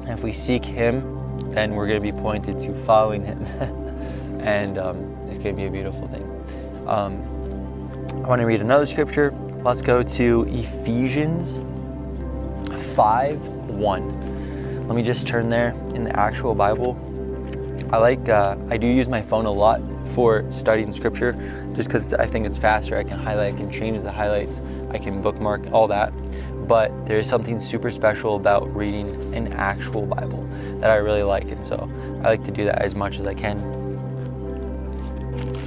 if 0.07 0.23
we 0.23 0.31
seek 0.31 0.63
Him, 0.63 1.51
then 1.53 1.73
we're 1.73 1.87
going 1.87 2.01
to 2.01 2.11
be 2.11 2.17
pointed 2.17 2.59
to 2.59 2.73
following 2.85 3.25
Him. 3.25 3.43
and 4.41 4.77
um, 4.77 5.17
it's 5.27 5.37
going 5.37 5.55
to 5.55 5.61
be 5.61 5.65
a 5.65 5.71
beautiful 5.71 6.07
thing. 6.07 6.23
Um, 6.87 7.21
I 8.23 8.27
want 8.27 8.39
to 8.41 8.45
read 8.45 8.61
another 8.61 8.85
scripture. 8.85 9.33
Let's 9.63 9.81
go 9.81 10.03
to 10.03 10.47
Ephesians 10.49 11.59
5 12.95 13.39
1. 13.39 14.87
Let 14.87 14.95
me 14.95 15.01
just 15.03 15.27
turn 15.27 15.49
there 15.49 15.69
in 15.95 16.03
the 16.03 16.17
actual 16.19 16.53
Bible. 16.55 16.97
I 17.91 17.97
like, 17.97 18.29
uh, 18.29 18.55
I 18.69 18.77
do 18.77 18.87
use 18.87 19.07
my 19.07 19.21
phone 19.21 19.45
a 19.45 19.51
lot 19.51 19.81
for 20.13 20.49
studying 20.51 20.93
scripture 20.93 21.33
just 21.73 21.89
because 21.89 22.13
I 22.13 22.25
think 22.25 22.45
it's 22.45 22.57
faster. 22.57 22.97
I 22.97 23.03
can 23.03 23.17
highlight, 23.17 23.53
I 23.53 23.57
can 23.57 23.71
change 23.71 24.01
the 24.01 24.11
highlights, 24.11 24.59
I 24.89 24.97
can 24.97 25.21
bookmark, 25.21 25.71
all 25.71 25.87
that. 25.87 26.13
But 26.67 27.05
there 27.05 27.19
is 27.19 27.27
something 27.27 27.59
super 27.59 27.91
special 27.91 28.35
about 28.35 28.73
reading 28.75 29.33
an 29.35 29.53
actual 29.53 30.05
Bible 30.05 30.43
that 30.79 30.89
I 30.89 30.95
really 30.95 31.23
like, 31.23 31.51
and 31.51 31.63
so 31.63 31.89
I 32.23 32.29
like 32.29 32.43
to 32.45 32.51
do 32.51 32.65
that 32.65 32.81
as 32.81 32.95
much 32.95 33.19
as 33.19 33.27
I 33.27 33.33
can. 33.33 33.80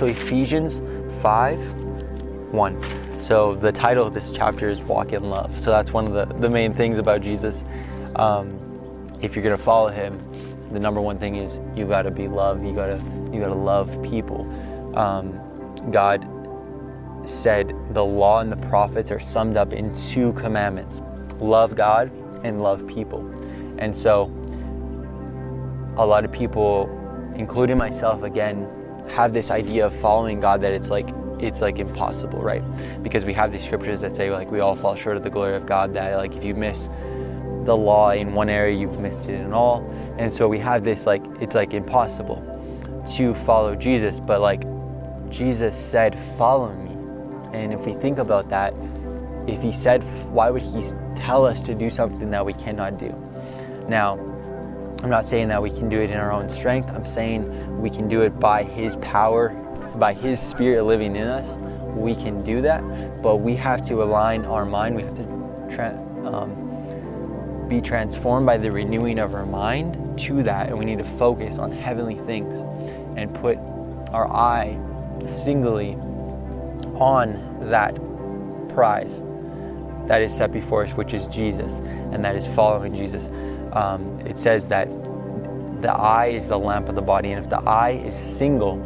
So, 0.05 0.11
Ephesians 0.11 0.83
5 1.23 2.53
1. 2.53 3.21
So, 3.23 3.55
the 3.55 3.73
title 3.73 4.07
of 4.07 4.13
this 4.13 4.31
chapter 4.33 4.69
is 4.69 4.83
Walk 4.83 5.15
in 5.15 5.31
Love. 5.31 5.59
So, 5.59 5.71
that's 5.71 5.95
one 5.95 6.07
of 6.07 6.13
the, 6.13 6.27
the 6.41 6.51
main 6.51 6.75
things 6.75 6.99
about 6.99 7.23
Jesus. 7.23 7.65
Um, 8.17 8.61
if 9.23 9.35
you're 9.35 9.43
going 9.43 9.57
to 9.57 9.63
follow 9.63 9.89
him, 9.89 10.21
the 10.73 10.79
number 10.79 11.01
one 11.01 11.19
thing 11.19 11.37
is 11.37 11.59
you 11.75 11.87
got 11.87 12.03
to 12.03 12.11
be 12.11 12.29
love. 12.29 12.63
You 12.63 12.75
got 12.75 12.89
to 12.89 12.97
you 13.33 13.41
got 13.41 13.49
to 13.49 13.55
love 13.55 14.03
people. 14.03 14.43
Um, 14.95 15.41
God 15.91 16.29
said 17.25 17.75
the 17.95 18.05
law 18.05 18.41
and 18.41 18.53
the 18.53 18.69
prophets 18.69 19.11
are 19.11 19.21
summed 19.21 19.57
up 19.57 19.73
in 19.73 19.97
two 20.11 20.35
commandments: 20.35 21.01
love 21.41 21.75
God 21.77 22.13
and 22.45 22.63
love 22.63 22.87
people. 22.87 23.27
And 23.79 23.97
so, 23.97 24.25
a 25.97 26.05
lot 26.05 26.27
of 26.27 26.31
people, 26.31 26.91
including 27.37 27.79
myself, 27.79 28.23
again, 28.23 28.69
have 29.09 29.33
this 29.33 29.51
idea 29.51 29.87
of 29.87 29.95
following 29.95 30.41
God 30.41 30.61
that 30.63 30.73
it's 30.73 30.91
like 30.91 31.09
it's 31.39 31.61
like 31.61 31.79
impossible, 31.79 32.41
right? 32.41 32.63
Because 33.03 33.25
we 33.25 33.33
have 33.35 33.53
these 33.53 33.65
scriptures 33.65 34.01
that 34.01 34.17
say 34.17 34.31
like 34.31 34.51
we 34.51 34.61
all 34.61 34.75
fall 34.75 34.95
short 34.95 35.17
of 35.17 35.23
the 35.23 35.31
glory 35.31 35.57
of 35.57 35.67
God. 35.67 35.95
That 35.95 36.17
like 36.17 36.37
if 36.37 36.45
you 36.45 36.55
miss 36.55 36.89
the 37.65 37.77
law 37.77 38.11
in 38.11 38.35
one 38.35 38.49
area, 38.49 38.77
you've 38.79 38.99
missed 39.01 39.27
it 39.27 39.41
in 39.41 39.53
all. 39.53 39.89
And 40.19 40.33
so 40.33 40.49
we 40.49 40.59
have 40.59 40.85
this 40.85 41.07
like 41.07 41.25
it's 41.41 41.55
like 41.55 41.75
impossible 41.75 42.43
to 43.17 43.35
follow 43.35 43.75
Jesus, 43.75 44.21
but 44.21 44.41
like 44.41 44.65
Jesus 45.31 45.77
said, 45.77 46.19
"Follow 46.37 46.73
me." 46.73 46.93
And 47.53 47.73
if 47.73 47.87
we 47.87 47.93
think 47.93 48.19
about 48.19 48.49
that, 48.49 48.75
if 49.47 49.63
he 49.63 49.73
said, 49.73 50.03
why 50.33 50.51
would 50.51 50.63
he 50.63 50.83
tell 51.17 51.45
us 51.47 51.61
to 51.63 51.75
do 51.75 51.91
something 51.91 52.31
that 52.31 52.45
we 52.45 52.55
cannot 52.55 52.99
do? 52.99 53.15
Now, 53.89 54.17
I'm 55.05 55.11
not 55.11 55.29
saying 55.29 55.49
that 55.49 55.61
we 55.61 55.69
can 55.69 55.91
do 55.91 56.01
it 56.01 56.09
in 56.09 56.17
our 56.17 56.33
own 56.33 56.49
strength. 56.49 56.89
I'm 56.89 57.05
saying 57.05 57.79
we 57.79 57.91
can 57.91 58.09
do 58.09 58.23
it 58.23 58.41
by 58.41 58.63
his 58.63 58.97
power, 58.97 59.51
by 59.97 60.15
his 60.15 60.41
spirit 60.41 60.85
living 60.85 61.15
in 61.15 61.27
us. 61.27 61.59
We 61.95 62.15
can 62.15 62.43
do 62.43 62.63
that, 62.63 62.81
but 63.21 63.37
we 63.37 63.55
have 63.57 63.87
to 63.89 64.03
align 64.03 64.47
our 64.47 64.65
mind. 64.65 64.97
We 64.97 65.03
have 65.03 65.15
to 65.17 65.69
tra- 65.71 66.03
um, 66.25 67.69
be 67.69 67.83
transformed 67.83 68.47
by 68.47 68.57
the 68.57 68.73
renewing 68.73 69.19
of 69.19 69.35
our 69.35 69.45
mind 69.45 70.19
to 70.21 70.43
that, 70.43 70.71
and 70.71 70.79
we 70.79 70.87
need 70.87 71.01
to 71.01 71.05
focus 71.05 71.59
on 71.59 71.71
heavenly 71.71 72.17
things 72.17 72.65
and 73.19 73.35
put 73.35 73.59
our 74.09 74.27
eye 74.27 74.79
singly 75.27 75.97
on 76.95 77.69
that 77.69 77.95
prize 78.71 79.23
that 80.07 80.23
is 80.23 80.35
set 80.35 80.51
before 80.51 80.85
us, 80.85 80.93
which 80.93 81.13
is 81.13 81.27
Jesus, 81.27 81.81
and 82.13 82.25
that 82.25 82.37
is 82.37 82.47
following 82.47 82.95
Jesus. 82.95 83.29
Um, 83.75 84.21
it 84.21 84.39
says 84.39 84.67
that 84.69 84.89
the 85.81 85.93
eye 85.93 86.29
is 86.29 86.49
the 86.49 86.59
lamp 86.59 86.89
of 86.89 86.95
the 86.95 87.03
body, 87.03 87.33
and 87.33 87.45
if 87.45 87.51
the 87.51 87.61
eye 87.61 88.03
is 88.07 88.17
single, 88.17 88.77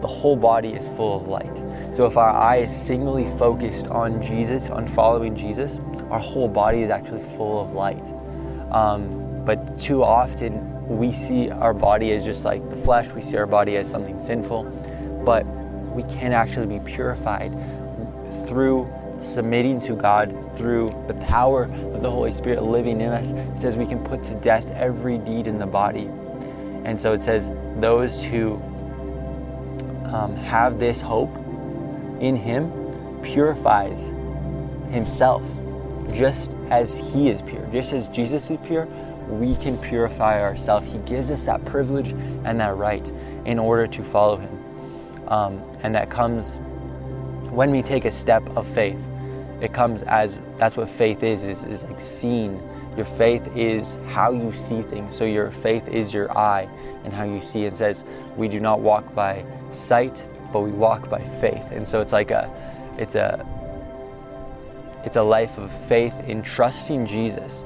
the 0.00 0.06
whole 0.06 0.36
body 0.36 0.70
is 0.70 0.86
full 0.96 1.16
of 1.16 1.28
light. 1.28 1.54
So 1.94 2.06
if 2.06 2.16
our 2.16 2.28
eye 2.28 2.58
is 2.58 2.74
singly 2.74 3.24
focused 3.38 3.86
on 3.86 4.22
Jesus, 4.22 4.68
on 4.68 4.86
following 4.86 5.34
Jesus, 5.34 5.80
our 6.10 6.18
whole 6.18 6.48
body 6.48 6.82
is 6.82 6.90
actually 6.90 7.22
full 7.36 7.60
of 7.60 7.72
light. 7.72 8.02
Um, 8.70 9.44
but 9.44 9.78
too 9.78 10.02
often 10.02 10.70
we 10.88 11.12
see 11.12 11.50
our 11.50 11.72
body 11.74 12.12
as 12.12 12.24
just 12.24 12.44
like 12.44 12.68
the 12.68 12.76
flesh, 12.76 13.08
we 13.12 13.22
see 13.22 13.36
our 13.36 13.46
body 13.46 13.76
as 13.76 13.88
something 13.88 14.22
sinful, 14.22 14.64
but 15.24 15.46
we 15.94 16.02
can 16.04 16.32
actually 16.32 16.78
be 16.78 16.84
purified 16.84 17.52
through 18.46 18.84
submitting 19.24 19.80
to 19.80 19.94
God 19.94 20.34
through 20.56 20.88
the 21.06 21.14
power 21.14 21.64
of 21.64 22.02
the 22.02 22.10
Holy 22.10 22.32
Spirit 22.32 22.62
living 22.62 23.00
in 23.00 23.10
us. 23.10 23.30
It 23.30 23.60
says 23.60 23.76
we 23.76 23.86
can 23.86 24.02
put 24.04 24.22
to 24.24 24.34
death 24.34 24.66
every 24.72 25.18
deed 25.18 25.46
in 25.46 25.58
the 25.58 25.66
body. 25.66 26.08
And 26.84 27.00
so 27.00 27.12
it 27.12 27.22
says 27.22 27.50
those 27.80 28.22
who 28.22 28.54
um, 30.04 30.36
have 30.36 30.78
this 30.78 31.00
hope 31.00 31.34
in 32.20 32.36
Him 32.36 32.70
purifies 33.22 34.12
Himself 34.90 35.42
just 36.12 36.50
as 36.70 36.94
He 36.94 37.30
is 37.30 37.40
pure. 37.42 37.66
Just 37.72 37.92
as 37.92 38.08
Jesus 38.08 38.50
is 38.50 38.58
pure, 38.64 38.86
we 39.28 39.56
can 39.56 39.78
purify 39.78 40.40
ourselves. 40.40 40.90
He 40.90 40.98
gives 40.98 41.30
us 41.30 41.44
that 41.44 41.64
privilege 41.64 42.10
and 42.44 42.60
that 42.60 42.76
right 42.76 43.06
in 43.46 43.58
order 43.58 43.86
to 43.86 44.04
follow 44.04 44.36
Him. 44.36 45.28
Um, 45.28 45.62
and 45.82 45.94
that 45.94 46.10
comes 46.10 46.58
when 47.50 47.70
we 47.70 47.82
take 47.82 48.04
a 48.04 48.10
step 48.10 48.44
of 48.56 48.66
faith 48.66 48.98
it 49.64 49.72
comes 49.72 50.02
as 50.02 50.38
that's 50.58 50.76
what 50.76 50.90
faith 50.90 51.22
is, 51.22 51.42
is 51.42 51.64
is 51.64 51.82
like 51.84 52.00
seeing. 52.00 52.60
Your 52.96 53.06
faith 53.06 53.44
is 53.56 53.98
how 54.08 54.30
you 54.30 54.52
see 54.52 54.80
things. 54.80 55.16
So 55.16 55.24
your 55.24 55.50
faith 55.50 55.88
is 55.88 56.14
your 56.14 56.36
eye 56.38 56.68
and 57.02 57.12
how 57.12 57.24
you 57.24 57.40
see. 57.40 57.66
And 57.66 57.76
says 57.76 58.04
we 58.36 58.46
do 58.46 58.60
not 58.60 58.80
walk 58.80 59.14
by 59.14 59.44
sight 59.72 60.24
but 60.54 60.60
we 60.60 60.70
walk 60.70 61.10
by 61.10 61.20
faith. 61.40 61.64
And 61.72 61.86
so 61.86 62.00
it's 62.00 62.12
like 62.12 62.30
a 62.30 62.48
it's 62.96 63.16
a 63.16 63.44
it's 65.04 65.16
a 65.16 65.22
life 65.22 65.58
of 65.58 65.70
faith 65.86 66.14
in 66.28 66.40
trusting 66.40 67.06
jesus 67.06 67.64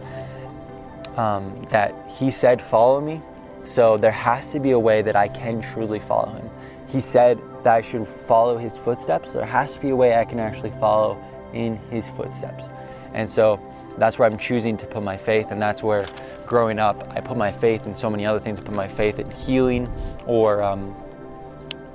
um, 1.16 1.64
that 1.70 1.94
he 2.10 2.30
said 2.30 2.62
follow 2.62 3.00
me. 3.00 3.20
So 3.62 3.98
there 3.98 4.10
has 4.10 4.52
to 4.52 4.58
be 4.58 4.70
a 4.70 4.78
way 4.78 5.02
that 5.02 5.16
i 5.16 5.28
can 5.28 5.60
truly 5.60 6.00
follow 6.00 6.32
him. 6.32 6.48
He 6.88 7.00
said 7.00 7.38
that 7.64 7.74
i 7.74 7.82
should 7.82 8.08
follow 8.08 8.56
his 8.56 8.76
footsteps. 8.78 9.32
There 9.32 9.44
has 9.44 9.74
to 9.74 9.80
be 9.80 9.90
a 9.90 9.96
way 9.96 10.16
i 10.16 10.24
can 10.24 10.40
actually 10.40 10.72
follow 10.80 11.22
in 11.58 11.76
his 11.90 12.08
footsteps. 12.10 12.64
And 13.12 13.28
so 13.28 13.60
that's 13.98 14.18
where 14.18 14.30
I'm 14.30 14.38
choosing 14.38 14.76
to 14.78 14.86
put 14.86 15.02
my 15.02 15.16
faith, 15.16 15.50
and 15.50 15.60
that's 15.60 15.82
where 15.82 16.06
growing 16.46 16.78
up, 16.78 17.10
I 17.14 17.20
put 17.20 17.36
my 17.36 17.50
faith 17.52 17.86
in 17.86 17.94
so 17.94 18.08
many 18.08 18.24
other 18.24 18.38
things. 18.38 18.58
I 18.60 18.62
put 18.62 18.74
my 18.74 18.88
faith 18.88 19.18
in 19.18 19.30
healing 19.30 19.92
or 20.26 20.62
um, 20.62 20.96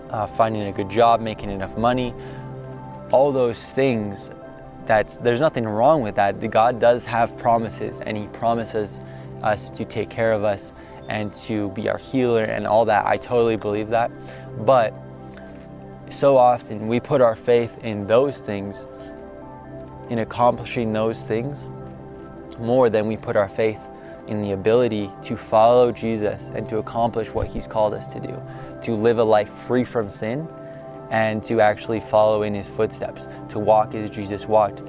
uh, 0.09 0.27
finding 0.27 0.63
a 0.63 0.71
good 0.71 0.89
job, 0.89 1.21
making 1.21 1.49
enough 1.49 1.77
money. 1.77 2.13
All 3.11 3.31
those 3.31 3.63
things 3.63 4.29
that's 4.85 5.15
there's 5.17 5.39
nothing 5.39 5.65
wrong 5.65 6.01
with 6.01 6.15
that. 6.15 6.39
God 6.51 6.79
does 6.79 7.05
have 7.05 7.37
promises, 7.37 8.01
and 8.01 8.17
He 8.17 8.27
promises 8.27 8.99
us 9.41 9.69
to 9.71 9.85
take 9.85 10.09
care 10.09 10.33
of 10.33 10.43
us 10.43 10.73
and 11.09 11.33
to 11.35 11.69
be 11.71 11.89
our 11.89 11.97
healer 11.97 12.43
and 12.43 12.67
all 12.67 12.85
that. 12.85 13.05
I 13.05 13.17
totally 13.17 13.55
believe 13.55 13.89
that, 13.89 14.11
but 14.65 14.93
so 16.09 16.37
often 16.37 16.87
we 16.87 16.99
put 16.99 17.21
our 17.21 17.35
faith 17.35 17.77
in 17.83 18.07
those 18.07 18.37
things, 18.37 18.87
in 20.09 20.19
accomplishing 20.19 20.93
those 20.93 21.21
things, 21.21 21.67
more 22.59 22.89
than 22.89 23.07
we 23.07 23.17
put 23.17 23.35
our 23.35 23.49
faith 23.49 23.79
in 24.27 24.41
the 24.41 24.51
ability 24.51 25.09
to 25.23 25.35
follow 25.35 25.91
Jesus 25.91 26.49
and 26.55 26.67
to 26.69 26.77
accomplish 26.77 27.33
what 27.33 27.47
He's 27.47 27.67
called 27.67 27.93
us 27.93 28.07
to 28.13 28.19
do, 28.19 28.41
to 28.83 28.95
live 28.95 29.17
a 29.17 29.23
life 29.23 29.49
free 29.67 29.83
from 29.83 30.09
sin 30.09 30.47
and 31.09 31.43
to 31.43 31.61
actually 31.61 31.99
follow 31.99 32.43
in 32.43 32.53
His 32.53 32.67
footsteps, 32.67 33.27
to 33.49 33.59
walk 33.59 33.93
as 33.95 34.09
Jesus 34.09 34.47
walked. 34.47 34.81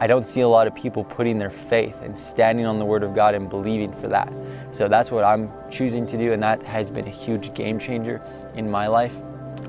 I 0.00 0.06
don't 0.06 0.26
see 0.26 0.40
a 0.40 0.48
lot 0.48 0.66
of 0.66 0.74
people 0.74 1.04
putting 1.04 1.38
their 1.38 1.50
faith 1.50 2.00
and 2.02 2.18
standing 2.18 2.66
on 2.66 2.78
the 2.78 2.84
Word 2.84 3.04
of 3.04 3.14
God 3.14 3.34
and 3.34 3.48
believing 3.48 3.92
for 3.92 4.08
that. 4.08 4.32
So 4.72 4.88
that's 4.88 5.10
what 5.10 5.22
I'm 5.22 5.50
choosing 5.70 6.06
to 6.08 6.18
do, 6.18 6.32
and 6.32 6.42
that 6.42 6.62
has 6.64 6.90
been 6.90 7.06
a 7.06 7.10
huge 7.10 7.54
game 7.54 7.78
changer 7.78 8.20
in 8.54 8.68
my 8.68 8.86
life. 8.86 9.14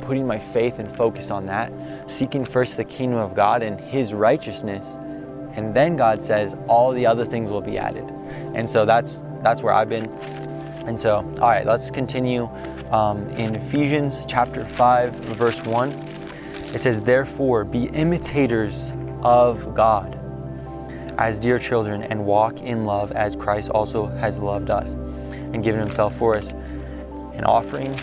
Putting 0.02 0.26
my 0.26 0.40
faith 0.40 0.80
and 0.80 0.92
focus 0.92 1.30
on 1.30 1.46
that, 1.46 1.72
seeking 2.08 2.46
first 2.46 2.78
the 2.78 2.84
kingdom 2.84 3.20
of 3.20 3.36
God 3.36 3.64
and 3.64 3.80
His 3.80 4.14
righteousness, 4.14 4.98
and 5.54 5.74
then 5.74 5.96
God 5.96 6.24
says 6.24 6.56
all 6.68 6.92
the 6.92 7.06
other 7.06 7.26
things 7.26 7.50
will 7.50 7.62
be 7.62 7.78
added. 7.78 8.06
And 8.54 8.70
so 8.70 8.86
that's 8.86 9.22
that's 9.42 9.62
where 9.62 9.74
I've 9.74 9.90
been. 9.90 10.10
And 10.86 11.00
so, 11.00 11.18
all 11.40 11.50
right, 11.50 11.66
let's 11.66 11.90
continue 11.90 12.50
um, 12.92 13.28
in 13.32 13.56
Ephesians 13.56 14.26
chapter 14.28 14.66
5, 14.66 15.14
verse 15.14 15.64
1. 15.64 15.92
It 16.74 16.82
says, 16.82 17.02
Therefore, 17.02 17.64
be 17.64 17.86
imitators 17.86 18.92
of 19.24 19.74
God 19.74 20.20
as 21.18 21.40
dear 21.40 21.58
children 21.58 22.04
and 22.04 22.26
walk 22.26 22.60
in 22.60 22.86
love 22.86 23.12
as 23.14 23.36
Christ 23.36 23.70
also 23.70 24.06
has 24.06 24.38
loved 24.38 24.70
us 24.70 24.94
and 24.94 25.64
given 25.64 25.80
himself 25.80 26.16
for 26.16 26.38
us, 26.38 26.52
an 26.52 27.46
offering 27.46 27.96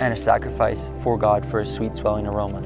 and 0.00 0.12
a 0.12 0.16
sacrifice 0.16 0.90
for 1.02 1.16
God 1.16 1.46
for 1.46 1.60
a 1.60 1.66
sweet 1.66 1.94
swelling 1.94 2.26
aroma. 2.26 2.62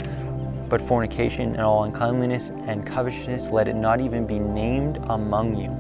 But 0.69 0.81
fornication 0.83 1.53
and 1.53 1.61
all 1.61 1.85
uncleanliness 1.85 2.51
and 2.67 2.87
covetousness, 2.87 3.51
let 3.51 3.69
it 3.69 3.77
not 3.77 4.01
even 4.01 4.27
be 4.27 4.39
named 4.39 4.99
among 5.09 5.57
you. 5.57 5.71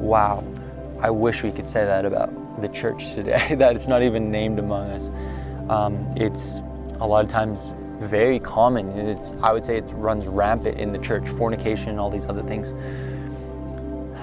Wow, 0.00 0.44
I 1.00 1.10
wish 1.10 1.42
we 1.42 1.52
could 1.52 1.68
say 1.68 1.84
that 1.84 2.04
about 2.04 2.60
the 2.60 2.68
church 2.68 3.14
today, 3.14 3.54
that 3.58 3.76
it's 3.76 3.86
not 3.86 4.02
even 4.02 4.30
named 4.30 4.58
among 4.58 4.90
us. 4.90 5.10
Um, 5.70 6.12
it's 6.16 6.60
a 7.00 7.06
lot 7.06 7.24
of 7.24 7.30
times 7.30 7.72
very 8.00 8.38
common. 8.38 8.90
It's, 8.90 9.32
I 9.42 9.52
would 9.52 9.64
say 9.64 9.76
it 9.76 9.92
runs 9.94 10.26
rampant 10.26 10.78
in 10.78 10.92
the 10.92 10.98
church, 10.98 11.28
fornication 11.28 11.90
and 11.90 12.00
all 12.00 12.10
these 12.10 12.26
other 12.26 12.42
things. 12.42 12.72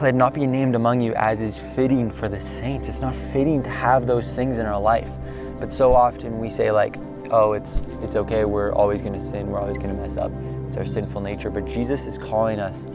Let 0.02 0.10
it 0.10 0.16
not 0.16 0.34
be 0.34 0.46
named 0.46 0.76
among 0.76 1.02
you 1.02 1.14
as 1.16 1.40
is 1.40 1.58
fitting 1.58 2.12
for 2.12 2.28
the 2.28 2.40
saints. 2.40 2.88
It's 2.88 3.02
not 3.02 3.16
fitting 3.16 3.64
to 3.64 3.70
have 3.70 4.06
those 4.08 4.28
things 4.34 4.60
in 4.60 4.66
our 4.66 4.80
life. 4.80 5.10
But 5.60 5.72
so 5.72 5.94
often 5.94 6.40
we 6.40 6.50
say 6.50 6.72
like, 6.72 6.98
oh, 7.32 7.54
it's 7.54 7.82
it's 8.02 8.16
okay. 8.16 8.46
We're 8.46 8.74
always 8.74 9.02
going 9.02 9.14
to 9.14 9.22
sin. 9.22 9.48
We're 9.48 9.60
always 9.60 9.78
going 9.78 9.96
to 9.96 10.02
mess 10.02 10.18
up. 10.18 10.32
It's 10.68 10.78
our 10.78 10.86
sinful 10.86 11.22
nature. 11.22 11.50
But 11.50 11.66
Jesus 11.66 12.06
is 12.08 12.18
calling 12.18 12.60
us 12.60 12.92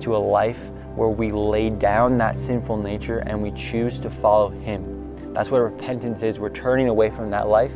to 0.00 0.16
a 0.16 0.18
life 0.18 0.70
where 0.94 1.08
we 1.08 1.30
lay 1.30 1.70
down 1.70 2.18
that 2.18 2.38
sinful 2.38 2.76
nature 2.76 3.18
and 3.20 3.42
we 3.42 3.50
choose 3.52 3.98
to 4.00 4.10
follow 4.10 4.48
Him. 4.48 5.14
That's 5.32 5.50
what 5.50 5.58
repentance 5.58 6.22
is. 6.22 6.38
We're 6.38 6.50
turning 6.50 6.88
away 6.88 7.10
from 7.10 7.30
that 7.30 7.48
life 7.48 7.72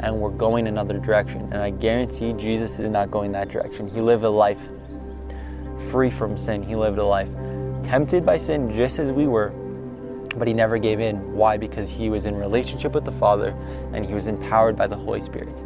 and 0.00 0.20
we're 0.20 0.30
going 0.30 0.68
another 0.68 0.98
direction. 0.98 1.42
And 1.52 1.56
I 1.56 1.70
guarantee 1.70 2.32
Jesus 2.32 2.78
is 2.78 2.90
not 2.90 3.10
going 3.10 3.32
that 3.32 3.48
direction. 3.48 3.88
He 3.88 4.00
lived 4.00 4.24
a 4.24 4.30
life 4.30 4.60
free 5.90 6.10
from 6.10 6.38
sin. 6.38 6.62
He 6.62 6.76
lived 6.76 6.98
a 6.98 7.04
life 7.04 7.28
tempted 7.84 8.24
by 8.24 8.36
sin 8.36 8.70
just 8.72 8.98
as 8.98 9.12
we 9.12 9.26
were, 9.26 9.52
but 10.36 10.48
he 10.48 10.54
never 10.54 10.78
gave 10.78 11.00
in. 11.00 11.34
Why? 11.34 11.56
Because 11.56 11.90
he 11.90 12.08
was 12.08 12.24
in 12.24 12.34
relationship 12.34 12.92
with 12.92 13.04
the 13.04 13.12
Father 13.12 13.56
and 13.92 14.04
he 14.04 14.14
was 14.14 14.26
empowered 14.26 14.76
by 14.76 14.86
the 14.86 14.96
Holy 14.96 15.20
Spirit. 15.20 15.56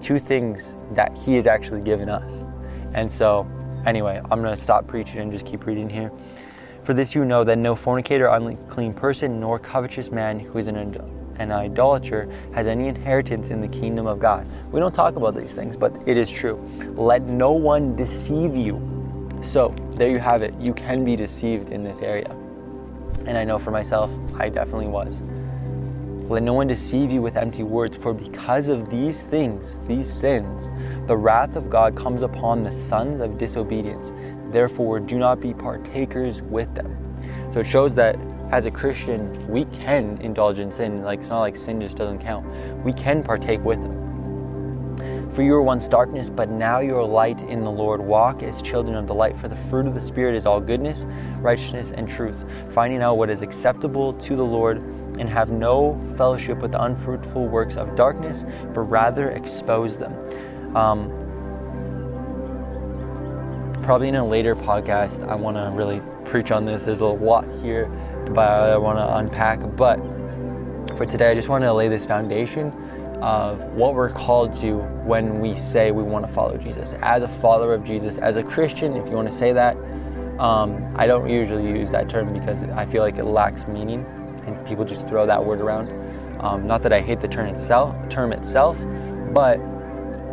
Two 0.00 0.18
things 0.18 0.74
that 0.92 1.16
he 1.16 1.34
has 1.36 1.46
actually 1.46 1.80
given 1.80 2.08
us. 2.08 2.44
And 2.94 3.10
so, 3.10 3.46
anyway, 3.86 4.20
I'm 4.30 4.42
going 4.42 4.54
to 4.54 4.62
stop 4.62 4.86
preaching 4.86 5.20
and 5.20 5.32
just 5.32 5.46
keep 5.46 5.66
reading 5.66 5.88
here. 5.88 6.10
For 6.84 6.94
this 6.94 7.14
you 7.14 7.24
know 7.24 7.42
that 7.44 7.58
no 7.58 7.74
fornicator, 7.74 8.28
unclean 8.28 8.94
person, 8.94 9.40
nor 9.40 9.58
covetous 9.58 10.10
man 10.10 10.38
who 10.38 10.58
is 10.58 10.66
an 10.68 10.76
an 11.38 11.52
idolater 11.52 12.32
has 12.54 12.66
any 12.66 12.88
inheritance 12.88 13.50
in 13.50 13.60
the 13.60 13.68
kingdom 13.68 14.06
of 14.06 14.18
God. 14.18 14.48
We 14.72 14.80
don't 14.80 14.94
talk 14.94 15.16
about 15.16 15.36
these 15.36 15.52
things, 15.52 15.76
but 15.76 15.94
it 16.06 16.16
is 16.16 16.30
true. 16.30 16.56
Let 16.96 17.22
no 17.22 17.52
one 17.52 17.94
deceive 17.94 18.56
you. 18.56 18.80
So, 19.42 19.74
there 19.90 20.10
you 20.10 20.18
have 20.18 20.42
it. 20.42 20.54
You 20.58 20.72
can 20.72 21.04
be 21.04 21.14
deceived 21.14 21.68
in 21.68 21.84
this 21.84 22.00
area. 22.00 22.34
And 23.26 23.36
I 23.36 23.44
know 23.44 23.58
for 23.58 23.70
myself, 23.70 24.10
I 24.38 24.48
definitely 24.48 24.86
was. 24.86 25.22
Let 26.28 26.42
no 26.42 26.54
one 26.54 26.66
deceive 26.66 27.12
you 27.12 27.22
with 27.22 27.36
empty 27.36 27.62
words, 27.62 27.96
for 27.96 28.12
because 28.12 28.68
of 28.68 28.90
these 28.90 29.22
things, 29.22 29.78
these 29.86 30.12
sins, 30.12 30.68
the 31.06 31.16
wrath 31.16 31.54
of 31.54 31.70
God 31.70 31.96
comes 31.96 32.22
upon 32.22 32.64
the 32.64 32.72
sons 32.72 33.20
of 33.20 33.38
disobedience. 33.38 34.12
Therefore, 34.52 34.98
do 35.00 35.18
not 35.18 35.40
be 35.40 35.54
partakers 35.54 36.42
with 36.42 36.74
them. 36.74 36.96
So 37.52 37.60
it 37.60 37.66
shows 37.66 37.94
that 37.94 38.16
as 38.50 38.66
a 38.66 38.70
Christian, 38.70 39.46
we 39.48 39.64
can 39.66 40.18
indulge 40.20 40.58
in 40.58 40.70
sin. 40.70 41.02
Like 41.02 41.20
it's 41.20 41.30
not 41.30 41.40
like 41.40 41.56
sin 41.56 41.80
just 41.80 41.96
doesn't 41.96 42.20
count. 42.20 42.46
We 42.84 42.92
can 42.92 43.22
partake 43.22 43.64
with 43.64 43.82
them. 43.82 44.05
For 45.36 45.42
you 45.42 45.52
were 45.52 45.62
once 45.62 45.86
darkness, 45.86 46.30
but 46.30 46.48
now 46.48 46.80
you 46.80 46.96
are 46.96 47.04
light 47.04 47.42
in 47.42 47.62
the 47.62 47.70
Lord. 47.70 48.00
Walk 48.00 48.42
as 48.42 48.62
children 48.62 48.96
of 48.96 49.06
the 49.06 49.12
light, 49.12 49.36
for 49.36 49.48
the 49.48 49.56
fruit 49.56 49.86
of 49.86 49.92
the 49.92 50.00
Spirit 50.00 50.34
is 50.34 50.46
all 50.46 50.62
goodness, 50.62 51.04
righteousness, 51.40 51.92
and 51.94 52.08
truth, 52.08 52.42
finding 52.70 53.02
out 53.02 53.18
what 53.18 53.28
is 53.28 53.42
acceptable 53.42 54.14
to 54.14 54.34
the 54.34 54.42
Lord, 54.42 54.78
and 55.18 55.28
have 55.28 55.50
no 55.50 56.02
fellowship 56.16 56.60
with 56.60 56.72
the 56.72 56.82
unfruitful 56.82 57.48
works 57.48 57.76
of 57.76 57.94
darkness, 57.94 58.46
but 58.72 58.80
rather 58.80 59.32
expose 59.32 59.98
them. 59.98 60.14
Um, 60.74 61.10
probably 63.82 64.08
in 64.08 64.16
a 64.16 64.26
later 64.26 64.56
podcast, 64.56 65.28
I 65.28 65.34
want 65.34 65.58
to 65.58 65.70
really 65.76 66.00
preach 66.24 66.50
on 66.50 66.64
this. 66.64 66.86
There's 66.86 67.00
a 67.00 67.04
lot 67.04 67.44
here 67.60 67.90
but 68.34 68.48
I 68.48 68.76
want 68.76 68.98
to 68.98 69.16
unpack. 69.16 69.60
But 69.76 69.98
for 70.96 71.06
today, 71.06 71.30
I 71.30 71.34
just 71.34 71.48
want 71.48 71.62
to 71.64 71.72
lay 71.72 71.88
this 71.88 72.04
foundation 72.04 72.70
of 73.22 73.64
what 73.72 73.94
we're 73.94 74.10
called 74.10 74.54
to 74.60 74.78
when 75.04 75.40
we 75.40 75.56
say 75.56 75.90
we 75.90 76.02
want 76.02 76.26
to 76.26 76.32
follow 76.32 76.56
Jesus. 76.56 76.94
As 77.02 77.22
a 77.22 77.28
follower 77.28 77.74
of 77.74 77.84
Jesus, 77.84 78.18
as 78.18 78.36
a 78.36 78.42
Christian, 78.42 78.96
if 78.96 79.08
you 79.08 79.14
want 79.14 79.28
to 79.28 79.34
say 79.34 79.52
that, 79.52 79.76
um, 80.38 80.94
I 80.96 81.06
don't 81.06 81.28
usually 81.28 81.66
use 81.66 81.90
that 81.90 82.08
term 82.08 82.32
because 82.32 82.62
I 82.64 82.84
feel 82.84 83.02
like 83.02 83.16
it 83.16 83.24
lacks 83.24 83.66
meaning, 83.66 84.04
and 84.46 84.64
people 84.66 84.84
just 84.84 85.08
throw 85.08 85.26
that 85.26 85.44
word 85.44 85.60
around. 85.60 85.88
Um, 86.40 86.66
not 86.66 86.82
that 86.82 86.92
I 86.92 87.00
hate 87.00 87.20
the 87.20 87.28
term 87.28 87.46
itself, 87.46 87.94
term 88.10 88.32
itself, 88.32 88.78
but 89.32 89.56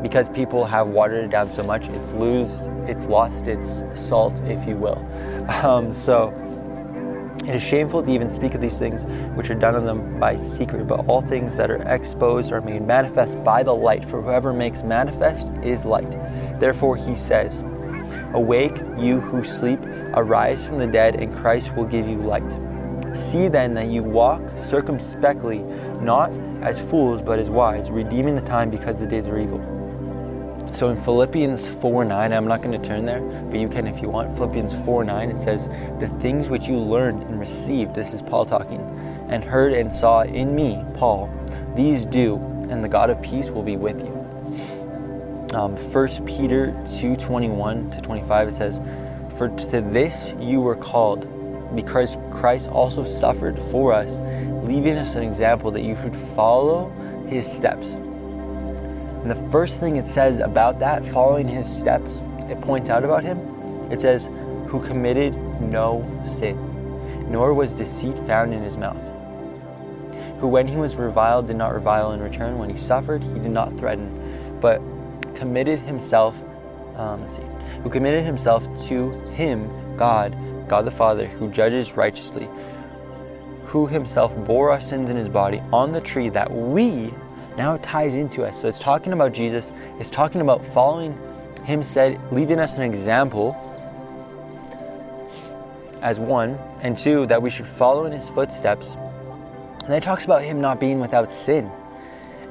because 0.02 0.30
people 0.30 0.66
have 0.66 0.88
watered 0.88 1.24
it 1.24 1.32
down 1.32 1.50
so 1.50 1.64
much, 1.64 1.88
it's 1.88 2.12
lose, 2.12 2.68
it's 2.88 3.06
lost 3.06 3.48
its 3.48 3.84
salt, 3.96 4.34
if 4.46 4.68
you 4.68 4.76
will. 4.76 5.08
Um, 5.64 5.92
so 5.92 6.32
it 7.46 7.56
is 7.56 7.62
shameful 7.62 8.02
to 8.02 8.10
even 8.10 8.30
speak 8.30 8.54
of 8.54 8.62
these 8.62 8.78
things 8.78 9.04
which 9.36 9.50
are 9.50 9.56
done 9.56 9.76
in 9.76 9.86
them 9.86 10.20
by 10.20 10.38
secret, 10.38 10.88
but 10.88 11.06
all 11.08 11.22
things 11.22 11.56
that 11.58 11.70
are 11.70 11.82
exposed 11.94 12.52
are 12.52 12.62
made 12.62 12.82
manifest 12.82 13.44
by 13.44 13.64
the 13.64 13.74
light, 13.74 14.06
for 14.06 14.22
whoever 14.22 14.54
makes 14.54 14.82
manifest 14.82 15.48
is 15.62 15.84
light. 15.84 16.12
Therefore 16.60 16.96
he 16.96 17.16
says, 17.16 17.54
Awake, 18.34 18.78
you 18.98 19.20
who 19.20 19.44
sleep, 19.44 19.80
arise 20.14 20.66
from 20.66 20.78
the 20.78 20.88
dead, 20.88 21.16
and 21.16 21.36
Christ 21.36 21.76
will 21.76 21.86
give 21.86 22.08
you 22.08 22.18
light. 22.18 22.50
See 23.14 23.48
then 23.50 23.72
that 23.72 23.88
you 23.88 24.04
walk 24.04 24.42
circumspectly, 24.66 25.60
not 26.02 26.32
as 26.62 26.80
fools, 26.80 27.22
but 27.22 27.40
as 27.40 27.50
wise, 27.50 27.92
redeeming 27.92 28.36
the 28.36 28.42
time 28.42 28.70
because 28.70 28.98
the 28.98 29.06
days 29.06 29.28
are 29.28 29.38
evil. 29.38 29.60
So 30.74 30.90
in 30.90 31.00
Philippians 31.00 31.70
4 31.70 32.04
9, 32.04 32.34
I'm 32.34 32.48
not 32.48 32.64
going 32.64 32.80
to 32.82 32.88
turn 32.88 33.06
there, 33.06 33.22
but 33.22 33.60
you 33.60 33.70
can 33.70 33.86
if 33.86 34.02
you 34.02 34.10
want. 34.10 34.36
Philippians 34.36 34.74
4 34.84 35.04
9, 35.04 35.30
it 35.30 35.40
says, 35.40 35.68
The 36.00 36.08
things 36.20 36.50
which 36.50 36.68
you 36.68 36.80
learned 36.80 37.22
and 37.24 37.40
received, 37.40 37.94
this 37.94 38.12
is 38.12 38.24
Paul 38.24 38.44
talking, 38.48 38.82
and 39.30 39.44
heard 39.44 39.74
and 39.74 39.94
saw 39.94 40.24
in 40.24 40.56
me, 40.56 40.84
Paul, 40.96 41.30
these 41.76 42.06
do, 42.06 42.38
and 42.72 42.84
the 42.84 42.90
God 42.90 43.12
of 43.12 43.22
peace 43.22 43.52
will 43.52 43.62
be 43.62 43.78
with 43.78 44.02
you. 44.04 45.56
Um, 45.56 45.78
1 45.78 46.26
Peter 46.26 46.76
2 47.00 47.18
21 47.18 47.92
to 47.92 48.02
25, 48.02 48.48
it 48.48 48.56
says, 48.56 48.82
For 49.38 49.50
to 49.50 49.82
this 49.82 50.34
you 50.40 50.60
were 50.60 50.76
called, 50.76 51.28
because 51.76 52.18
Christ 52.32 52.68
also 52.68 53.06
suffered 53.06 53.60
for 53.70 53.94
us, 53.94 54.10
leaving 54.66 54.98
us 54.98 55.14
an 55.14 55.22
example 55.22 55.70
that 55.70 55.84
you 55.84 55.96
should 55.98 56.16
follow 56.36 56.90
his 57.30 57.46
steps 57.46 57.96
and 59.24 59.32
the 59.32 59.50
first 59.52 59.80
thing 59.80 59.96
it 59.96 60.08
says 60.08 60.40
about 60.40 60.80
that, 60.80 61.06
following 61.08 61.48
his 61.48 61.68
steps, 61.68 62.22
it 62.50 62.62
points 62.62 62.90
out 62.90 63.04
about 63.04 63.24
him, 63.24 63.40
it 63.92 64.02
says, 64.02 64.30
who 64.68 64.82
committed 64.86 65.34
no 65.62 66.06
sin, 66.38 67.32
nor 67.32 67.54
was 67.54 67.74
deceit 67.74 68.18
found 68.28 68.54
in 68.54 68.62
his 68.62 68.78
mouth. 68.78 69.02
Who, 70.40 70.48
when 70.48 70.68
he 70.68 70.76
was 70.76 70.96
reviled, 70.96 71.48
did 71.48 71.56
not 71.56 71.74
revile 71.74 72.12
in 72.12 72.20
return. 72.20 72.58
When 72.58 72.70
he 72.70 72.76
suffered, 72.76 73.24
he 73.24 73.40
did 73.40 73.52
not 73.52 73.78
threaten, 73.78 74.60
but 74.60 74.82
committed 75.36 75.80
himself 75.80 76.40
um, 76.96 77.22
let's 77.22 77.38
see, 77.38 77.44
who 77.82 77.90
committed 77.90 78.24
himself 78.24 78.64
to 78.88 79.10
him, 79.32 79.68
God, 79.98 80.36
God 80.68 80.86
the 80.86 80.92
Father, 80.92 81.26
who 81.26 81.50
judges 81.50 81.94
righteously, 81.94 82.48
who 83.66 83.88
himself 83.88 84.36
bore 84.46 84.72
our 84.72 84.82
sins 84.82 85.10
in 85.10 85.18
his 85.18 85.30
body 85.30 85.60
on 85.72 85.92
the 85.92 86.02
tree 86.02 86.30
that 86.30 86.52
we 86.52 87.14
now 87.58 87.76
it 87.76 87.84
ties 87.84 88.14
into 88.14 88.44
us. 88.44 88.62
So 88.62 88.68
it's 88.68 88.80
talking 88.80 89.14
about 89.14 89.34
Jesus, 89.34 89.72
it's 90.00 90.10
talking 90.10 90.42
about 90.42 90.66
following 90.66 91.18
him 91.64 91.82
said, 91.82 92.20
leaving 92.32 92.60
us 92.60 92.78
an 92.78 92.84
example 92.84 93.56
as 96.02 96.20
one, 96.20 96.60
and 96.82 96.98
two, 96.98 97.26
that 97.28 97.42
we 97.42 97.50
should 97.50 97.66
follow 97.66 98.06
in 98.06 98.12
his 98.12 98.30
footsteps. 98.30 98.96
And 98.96 99.90
then 99.90 99.94
it 99.94 100.04
talks 100.04 100.26
about 100.26 100.44
him 100.44 100.60
not 100.60 100.80
being 100.80 101.00
without 101.00 101.32
sin. 101.32 101.72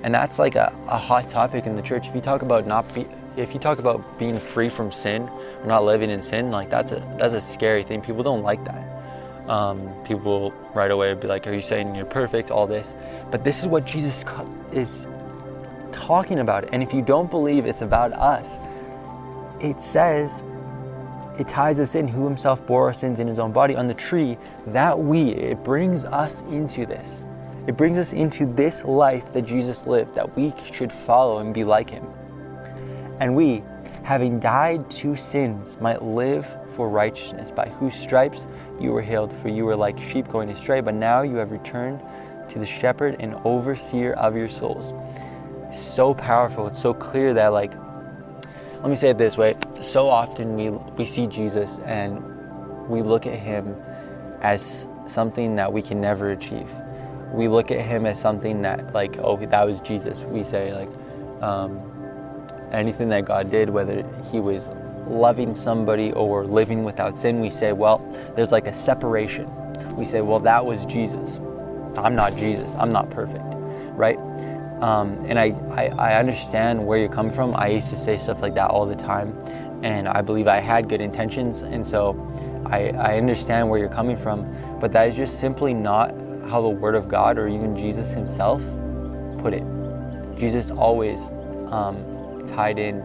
And 0.03 0.15
that's 0.15 0.39
like 0.39 0.55
a, 0.55 0.73
a 0.89 0.99
hot 0.99 1.29
topic 1.29 1.67
in 1.67 1.77
the 1.77 1.83
church. 1.83 2.09
If 2.09 2.15
you 2.15 2.23
talk 2.23 2.43
about 2.43 2.67
not 2.67 2.93
be 2.95 3.07
if 3.35 3.55
you 3.55 3.61
talk 3.61 3.79
about 3.79 4.19
being 4.19 4.39
free 4.39 4.69
from 4.69 4.93
sin 4.93 5.23
or 5.23 5.67
not 5.67 5.85
living 5.85 6.11
in 6.11 6.23
sin, 6.23 6.51
like 6.51 6.71
that's 6.71 6.93
a 6.93 7.17
that's 7.19 7.35
a 7.35 7.41
scary 7.41 7.83
thing. 7.83 8.01
People 8.01 8.23
don't 8.23 8.43
like 8.43 8.65
that. 8.65 8.82
Um, 9.49 9.91
people 10.05 10.53
right 10.73 10.91
away 10.91 11.13
be 11.15 11.27
like, 11.27 11.47
"Are 11.47 11.55
you 11.55 11.61
saying 11.61 11.95
you're 11.95 12.05
perfect?" 12.05 12.51
All 12.51 12.67
this, 12.67 12.95
but 13.31 13.43
this 13.43 13.61
is 13.61 13.67
what 13.67 13.85
Jesus 13.85 14.25
is 14.73 15.07
talking 15.91 16.39
about. 16.39 16.69
And 16.73 16.83
if 16.83 16.95
you 16.95 17.03
don't 17.03 17.31
believe 17.31 17.67
it's 17.67 17.83
about 17.83 18.13
us, 18.13 18.59
it 19.61 19.81
says 19.81 20.31
it 21.39 21.49
ties 21.49 21.81
us 21.81 21.95
in. 21.95 22.07
Who 22.07 22.25
Himself 22.25 22.65
bore 22.67 22.87
our 22.87 22.95
sins 22.95 23.19
in 23.19 23.27
His 23.27 23.39
own 23.39 23.53
body 23.53 23.75
on 23.75 23.89
the 23.89 23.95
tree. 23.95 24.37
That 24.69 24.99
we 24.99 25.31
it 25.31 25.65
brings 25.65 26.05
us 26.05 26.43
into 26.43 26.87
this. 26.87 27.23
It 27.67 27.77
brings 27.77 27.97
us 27.97 28.13
into 28.13 28.45
this 28.45 28.85
life 28.85 29.33
that 29.33 29.43
Jesus 29.43 29.87
lived. 29.87 30.15
That 30.15 30.37
we 30.37 30.53
should 30.73 30.93
follow 30.93 31.39
and 31.39 31.55
be 31.55 31.65
like 31.65 31.91
Him. 31.91 32.07
And 33.21 33.35
we, 33.37 33.63
having 34.03 34.41
died 34.41 34.91
to 34.91 35.17
sins, 35.17 35.77
might 35.81 36.03
live 36.03 36.47
for 36.75 36.89
righteousness, 36.89 37.51
by 37.51 37.69
whose 37.69 37.95
stripes 37.95 38.47
you 38.81 38.93
were 38.93 39.03
healed, 39.03 39.33
for 39.33 39.49
you 39.49 39.65
were 39.65 39.77
like 39.77 40.01
sheep 40.01 40.29
going 40.29 40.51
astray, 40.51 40.81
but 40.81 40.95
now 40.95 41.23
you 41.23 41.37
have 41.37 41.51
returned 41.51 42.01
to 42.49 42.59
the 42.59 42.67
shepherd 42.67 43.17
and 43.21 43.35
overseer 43.45 44.13
of 44.15 44.37
your 44.37 44.49
souls. 44.49 44.93
So 45.75 46.15
powerful. 46.15 46.67
It's 46.67 46.81
so 46.81 46.93
clear 46.93 47.33
that, 47.35 47.49
like, 47.49 47.73
let 48.81 48.89
me 48.89 48.95
say 48.97 49.11
it 49.11 49.19
this 49.19 49.39
way 49.39 49.55
so 49.81 50.09
often 50.09 50.55
we, 50.57 50.71
we 50.71 51.05
see 51.05 51.27
Jesus 51.27 51.79
and 51.85 52.21
we 52.89 53.01
look 53.03 53.27
at 53.27 53.39
him 53.39 53.77
as 54.41 54.89
something 55.07 55.55
that 55.57 55.73
we 55.73 55.83
can 55.83 56.01
never 56.01 56.31
achieve. 56.31 56.71
We 57.33 57.49
look 57.49 57.71
at 57.71 57.81
him 57.81 58.07
as 58.07 58.21
something 58.21 58.63
that, 58.63 58.93
like, 58.93 59.19
oh, 59.19 59.37
that 59.37 59.67
was 59.67 59.81
Jesus. 59.81 60.25
We 60.25 60.45
say, 60.45 60.73
like, 60.75 60.91
um, 61.43 61.81
anything 62.73 63.09
that 63.11 63.25
God 63.25 63.51
did, 63.51 63.71
whether 63.71 64.05
He 64.31 64.41
was 64.41 64.69
loving 65.07 65.55
somebody 65.55 66.13
or 66.13 66.45
living 66.45 66.85
without 66.85 67.17
sin, 67.17 67.41
we 67.41 67.51
say, 67.51 67.73
well, 67.73 67.99
there's 68.35 68.53
like 68.53 68.67
a 68.67 68.73
separation. 68.73 69.51
We 69.97 70.05
say, 70.05 70.21
well, 70.21 70.41
that 70.41 70.65
was 70.65 70.85
Jesus. 70.87 71.41
I'm 71.97 72.15
not 72.15 72.37
Jesus. 72.37 72.75
I'm 72.79 72.93
not 72.93 73.11
perfect, 73.11 73.45
right? 73.95 74.19
Um, 74.81 75.13
and 75.27 75.39
I, 75.39 75.51
I, 75.71 75.89
I 75.97 76.19
understand 76.19 76.85
where 76.85 76.99
you're 76.99 77.09
coming 77.09 77.33
from. 77.33 77.55
I 77.55 77.69
used 77.69 77.89
to 77.91 77.97
say 77.97 78.17
stuff 78.17 78.43
like 78.43 78.55
that 78.55 78.71
all 78.71 78.87
the 78.87 78.97
time, 78.97 79.39
and 79.83 80.09
I 80.09 80.23
believe 80.23 80.49
I 80.49 80.61
had 80.61 80.89
good 80.89 81.01
intentions, 81.01 81.63
and 81.63 81.87
so 81.87 82.17
I, 82.67 82.89
I 82.91 83.17
understand 83.17 83.69
where 83.69 83.79
you're 83.79 83.89
coming 83.89 84.17
from. 84.17 84.53
But 84.81 84.91
that 84.93 85.07
is 85.07 85.15
just 85.15 85.39
simply 85.39 85.73
not 85.73 86.11
how 86.49 86.61
the 86.63 86.69
Word 86.69 86.97
of 86.97 87.09
God 87.09 87.39
or 87.39 87.49
even 87.49 87.77
Jesus 87.77 88.11
Himself 88.11 88.61
put 89.39 89.55
it. 89.55 89.63
Jesus 90.37 90.71
always 90.71 91.21
um, 91.71 91.97
tied 92.49 92.79
in 92.79 93.01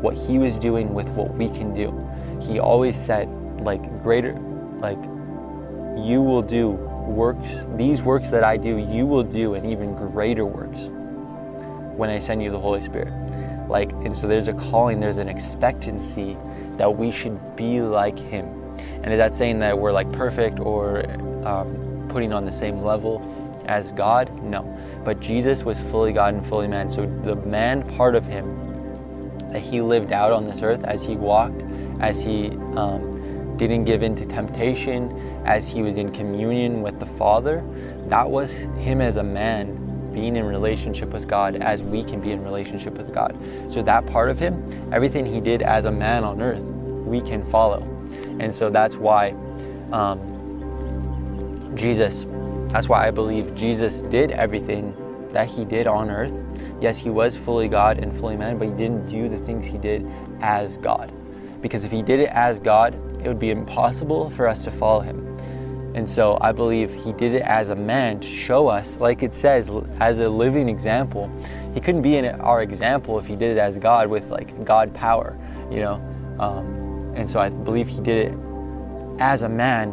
what 0.00 0.14
he 0.14 0.38
was 0.38 0.58
doing 0.58 0.94
with 0.94 1.08
what 1.10 1.34
we 1.34 1.48
can 1.48 1.74
do. 1.74 1.92
He 2.40 2.58
always 2.58 2.96
said, 2.96 3.28
like, 3.60 4.02
greater, 4.02 4.34
like, 4.78 4.98
you 6.06 6.22
will 6.22 6.42
do 6.42 6.70
works, 6.70 7.48
these 7.76 8.02
works 8.02 8.30
that 8.30 8.44
I 8.44 8.56
do, 8.56 8.78
you 8.78 9.06
will 9.06 9.24
do, 9.24 9.54
and 9.54 9.66
even 9.66 9.94
greater 9.94 10.44
works 10.44 10.90
when 11.96 12.10
I 12.10 12.18
send 12.18 12.42
you 12.42 12.50
the 12.50 12.58
Holy 12.60 12.80
Spirit. 12.80 13.12
Like, 13.68 13.90
and 13.92 14.16
so 14.16 14.28
there's 14.28 14.48
a 14.48 14.52
calling, 14.52 15.00
there's 15.00 15.16
an 15.18 15.28
expectancy 15.28 16.36
that 16.76 16.96
we 16.96 17.10
should 17.10 17.56
be 17.56 17.80
like 17.80 18.18
Him. 18.18 18.46
And 19.02 19.12
is 19.12 19.18
that 19.18 19.34
saying 19.34 19.58
that 19.60 19.78
we're 19.78 19.92
like 19.92 20.10
perfect 20.12 20.60
or 20.60 21.08
um, 21.46 22.06
putting 22.08 22.32
on 22.32 22.44
the 22.44 22.52
same 22.52 22.80
level 22.80 23.22
as 23.66 23.92
God? 23.92 24.32
No. 24.42 24.62
But 25.04 25.20
Jesus 25.20 25.62
was 25.62 25.80
fully 25.80 26.12
God 26.12 26.34
and 26.34 26.44
fully 26.44 26.68
man. 26.68 26.90
So 26.90 27.06
the 27.24 27.36
man 27.36 27.82
part 27.96 28.14
of 28.14 28.26
him 28.26 28.67
that 29.50 29.62
he 29.62 29.80
lived 29.80 30.12
out 30.12 30.32
on 30.32 30.44
this 30.44 30.62
earth 30.62 30.84
as 30.84 31.02
he 31.02 31.16
walked, 31.16 31.62
as 32.00 32.22
he 32.22 32.50
um, 32.76 33.56
didn't 33.56 33.84
give 33.84 34.02
in 34.02 34.14
to 34.16 34.26
temptation, 34.26 35.10
as 35.44 35.68
he 35.68 35.82
was 35.82 35.96
in 35.96 36.12
communion 36.12 36.82
with 36.82 36.98
the 37.00 37.06
Father, 37.06 37.64
that 38.06 38.28
was 38.28 38.50
him 38.78 39.00
as 39.00 39.16
a 39.16 39.22
man 39.22 39.84
being 40.12 40.36
in 40.36 40.44
relationship 40.44 41.10
with 41.10 41.28
God 41.28 41.56
as 41.56 41.82
we 41.82 42.02
can 42.02 42.20
be 42.20 42.32
in 42.32 42.42
relationship 42.42 42.94
with 42.94 43.12
God. 43.12 43.38
So 43.68 43.82
that 43.82 44.06
part 44.06 44.30
of 44.30 44.38
him, 44.38 44.62
everything 44.92 45.26
he 45.26 45.40
did 45.40 45.62
as 45.62 45.84
a 45.84 45.92
man 45.92 46.24
on 46.24 46.40
earth, 46.40 46.64
we 46.64 47.20
can 47.20 47.44
follow. 47.44 47.82
And 48.40 48.54
so 48.54 48.70
that's 48.70 48.96
why 48.96 49.30
um, 49.92 51.72
Jesus 51.74 52.26
that's 52.68 52.88
why 52.88 53.08
I 53.08 53.10
believe 53.10 53.54
Jesus 53.54 54.02
did 54.02 54.30
everything 54.32 54.94
that 55.32 55.48
he 55.48 55.64
did 55.64 55.86
on 55.86 56.10
earth. 56.10 56.44
Yes, 56.80 56.98
he 56.98 57.10
was 57.10 57.36
fully 57.36 57.68
God 57.68 57.98
and 57.98 58.16
fully 58.16 58.36
man, 58.36 58.58
but 58.58 58.68
he 58.68 58.74
didn't 58.74 59.06
do 59.06 59.28
the 59.28 59.38
things 59.38 59.66
he 59.66 59.78
did 59.78 60.06
as 60.40 60.76
God. 60.78 61.12
Because 61.60 61.84
if 61.84 61.90
he 61.90 62.02
did 62.02 62.20
it 62.20 62.30
as 62.30 62.60
God, 62.60 62.94
it 63.22 63.26
would 63.26 63.38
be 63.38 63.50
impossible 63.50 64.30
for 64.30 64.46
us 64.46 64.62
to 64.64 64.70
follow 64.70 65.00
him. 65.00 65.24
And 65.94 66.08
so 66.08 66.38
I 66.40 66.52
believe 66.52 66.92
he 66.94 67.12
did 67.12 67.34
it 67.34 67.42
as 67.42 67.70
a 67.70 67.74
man 67.74 68.20
to 68.20 68.28
show 68.28 68.68
us, 68.68 68.96
like 68.98 69.22
it 69.22 69.34
says, 69.34 69.70
as 69.98 70.20
a 70.20 70.28
living 70.28 70.68
example. 70.68 71.28
He 71.74 71.80
couldn't 71.80 72.02
be 72.02 72.16
in 72.16 72.26
our 72.26 72.62
example 72.62 73.18
if 73.18 73.26
he 73.26 73.34
did 73.34 73.50
it 73.50 73.58
as 73.58 73.78
God 73.78 74.08
with 74.08 74.30
like 74.30 74.64
God 74.64 74.94
power, 74.94 75.36
you 75.70 75.80
know. 75.80 75.94
Um, 76.38 77.12
and 77.16 77.28
so 77.28 77.40
I 77.40 77.48
believe 77.48 77.88
he 77.88 78.00
did 78.00 78.28
it 78.28 78.38
as 79.18 79.42
a 79.42 79.48
man 79.48 79.92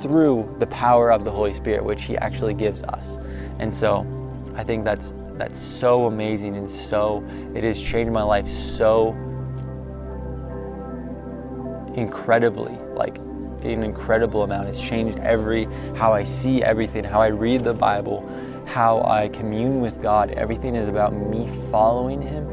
through 0.00 0.56
the 0.58 0.66
power 0.66 1.12
of 1.12 1.24
the 1.24 1.30
Holy 1.30 1.54
Spirit, 1.54 1.84
which 1.84 2.02
He 2.02 2.16
actually 2.18 2.54
gives 2.54 2.82
us. 2.84 3.18
And 3.58 3.74
so 3.74 4.06
I 4.54 4.64
think 4.64 4.84
that's 4.84 5.12
that's 5.40 5.58
so 5.58 6.06
amazing 6.06 6.56
and 6.56 6.70
so 6.70 7.24
it 7.54 7.64
has 7.64 7.80
changed 7.80 8.12
my 8.12 8.22
life 8.22 8.48
so 8.48 9.12
incredibly 11.94 12.74
like 12.94 13.18
an 13.62 13.82
incredible 13.82 14.42
amount 14.42 14.68
it's 14.68 14.80
changed 14.80 15.18
every 15.18 15.64
how 15.96 16.12
i 16.12 16.22
see 16.22 16.62
everything 16.62 17.02
how 17.02 17.20
i 17.20 17.28
read 17.28 17.64
the 17.64 17.72
bible 17.72 18.28
how 18.66 19.02
i 19.04 19.28
commune 19.28 19.80
with 19.80 20.00
god 20.02 20.30
everything 20.32 20.74
is 20.74 20.88
about 20.88 21.12
me 21.12 21.48
following 21.70 22.20
him 22.20 22.46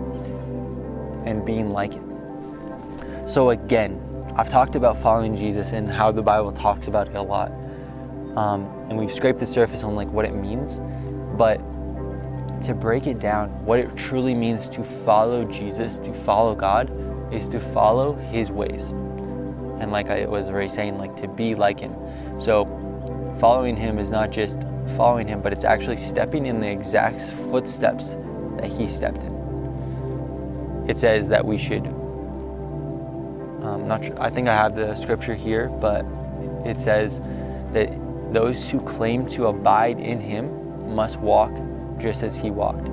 and 1.25 1.45
being 1.45 1.71
like 1.71 1.93
him 1.93 3.27
so 3.27 3.49
again 3.49 4.01
I've 4.37 4.51
talked 4.51 4.75
about 4.75 5.01
following 5.01 5.35
Jesus 5.35 5.71
and 5.71 5.89
how 5.89 6.11
the 6.11 6.21
Bible 6.21 6.51
talks 6.51 6.87
about 6.87 7.07
it 7.07 7.15
a 7.15 7.21
lot. 7.21 7.49
Um, 8.37 8.67
and 8.87 8.95
we've 8.95 9.11
scraped 9.11 9.39
the 9.39 9.47
surface 9.47 9.83
on 9.83 9.95
like 9.95 10.11
what 10.11 10.25
it 10.25 10.35
means. 10.35 10.79
But 11.35 11.59
to 12.63 12.73
break 12.73 13.07
it 13.07 13.19
down, 13.19 13.49
what 13.65 13.79
it 13.79 13.95
truly 13.95 14.33
means 14.33 14.69
to 14.69 14.83
follow 14.83 15.43
Jesus, 15.45 15.97
to 15.99 16.13
follow 16.13 16.55
God, 16.55 16.91
is 17.33 17.47
to 17.49 17.59
follow 17.59 18.13
his 18.13 18.51
ways. 18.51 18.89
And 19.79 19.91
like 19.91 20.09
I 20.09 20.25
was 20.25 20.47
already 20.47 20.69
saying, 20.69 20.97
like 20.97 21.15
to 21.17 21.27
be 21.27 21.55
like 21.55 21.79
him. 21.79 21.95
So 22.39 22.65
following 23.39 23.75
him 23.75 23.99
is 23.99 24.09
not 24.09 24.31
just 24.31 24.57
following 24.95 25.27
him, 25.27 25.41
but 25.41 25.53
it's 25.53 25.65
actually 25.65 25.97
stepping 25.97 26.45
in 26.45 26.59
the 26.59 26.69
exact 26.69 27.21
footsteps 27.21 28.15
that 28.57 28.67
he 28.67 28.87
stepped 28.87 29.21
in. 29.21 30.85
It 30.87 30.97
says 30.97 31.27
that 31.27 31.45
we 31.45 31.57
should 31.57 31.85
um, 33.67 33.87
not 33.87 34.05
sure, 34.05 34.21
I 34.21 34.29
think 34.29 34.47
I 34.47 34.55
have 34.55 34.75
the 34.75 34.95
scripture 34.95 35.35
here, 35.35 35.69
but 35.81 36.05
it 36.65 36.79
says 36.79 37.21
that 37.73 37.91
those 38.31 38.69
who 38.69 38.79
claim 38.81 39.27
to 39.31 39.47
abide 39.47 39.99
in 39.99 40.21
him 40.21 40.95
must 40.95 41.17
walk 41.17 41.51
just 41.99 42.23
as 42.23 42.35
he 42.35 42.51
walked. 42.51 42.89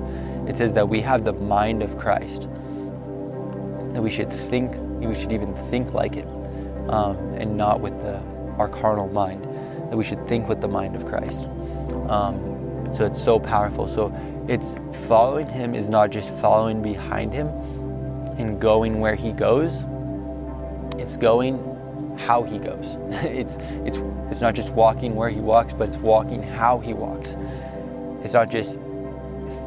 It 0.47 0.57
says 0.57 0.73
that 0.73 0.87
we 0.87 1.01
have 1.01 1.23
the 1.23 1.33
mind 1.33 1.81
of 1.81 1.97
Christ, 1.97 2.43
that 3.93 4.01
we 4.01 4.09
should 4.09 4.31
think, 4.31 4.75
we 4.99 5.15
should 5.15 5.31
even 5.31 5.55
think 5.69 5.93
like 5.93 6.15
him, 6.15 6.27
um, 6.89 7.17
and 7.35 7.57
not 7.57 7.81
with 7.81 8.01
the, 8.01 8.19
our 8.57 8.69
carnal 8.69 9.07
mind, 9.07 9.43
that 9.89 9.97
we 9.97 10.03
should 10.03 10.27
think 10.27 10.47
with 10.47 10.61
the 10.61 10.67
mind 10.67 10.95
of 10.95 11.05
Christ. 11.05 11.43
Um, 12.09 12.55
so 12.93 13.05
it's 13.05 13.21
so 13.21 13.39
powerful. 13.39 13.87
So 13.87 14.13
it's 14.47 14.77
following 15.07 15.49
him 15.49 15.73
is 15.73 15.89
not 15.89 16.11
just 16.11 16.33
following 16.35 16.81
behind 16.81 17.33
him 17.33 17.47
and 18.37 18.59
going 18.59 18.99
where 18.99 19.15
he 19.15 19.31
goes, 19.31 19.83
it's 20.97 21.17
going 21.17 21.57
how 22.17 22.43
he 22.43 22.57
goes. 22.57 22.97
it's 23.25 23.57
it's 23.85 23.97
it's 24.31 24.41
not 24.41 24.55
just 24.55 24.71
walking 24.73 25.15
where 25.15 25.29
he 25.29 25.39
walks, 25.39 25.73
but 25.73 25.89
it's 25.89 25.97
walking 25.97 26.41
how 26.41 26.79
he 26.79 26.93
walks. 26.93 27.35
It's 28.23 28.33
not 28.33 28.49
just 28.49 28.79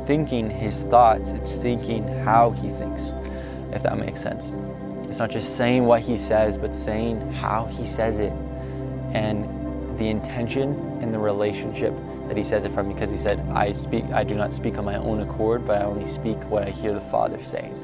thinking 0.08 0.48
his 0.48 0.78
thoughts, 0.84 1.28
it's 1.28 1.52
thinking 1.52 2.02
how 2.24 2.48
he 2.50 2.70
thinks. 2.70 3.12
if 3.74 3.82
that 3.82 3.98
makes 3.98 4.22
sense. 4.22 4.48
It's 5.10 5.18
not 5.18 5.30
just 5.30 5.58
saying 5.58 5.84
what 5.84 6.00
he 6.00 6.16
says, 6.16 6.56
but 6.56 6.74
saying 6.74 7.20
how 7.34 7.66
he 7.66 7.86
says 7.86 8.18
it 8.18 8.32
and 9.12 9.44
the 9.98 10.08
intention 10.08 10.70
and 11.02 11.12
the 11.12 11.18
relationship 11.18 11.92
that 12.26 12.38
he 12.38 12.42
says 12.42 12.64
it 12.64 12.72
from 12.72 12.88
because 12.88 13.10
he 13.10 13.18
said, 13.18 13.38
I 13.50 13.72
speak 13.72 14.04
I 14.06 14.24
do 14.24 14.34
not 14.34 14.54
speak 14.54 14.78
on 14.78 14.86
my 14.86 14.96
own 14.96 15.20
accord, 15.20 15.66
but 15.66 15.82
I 15.82 15.84
only 15.84 16.06
speak 16.06 16.38
what 16.48 16.66
I 16.66 16.70
hear 16.70 16.94
the 16.94 17.02
Father 17.02 17.38
saying. 17.44 17.74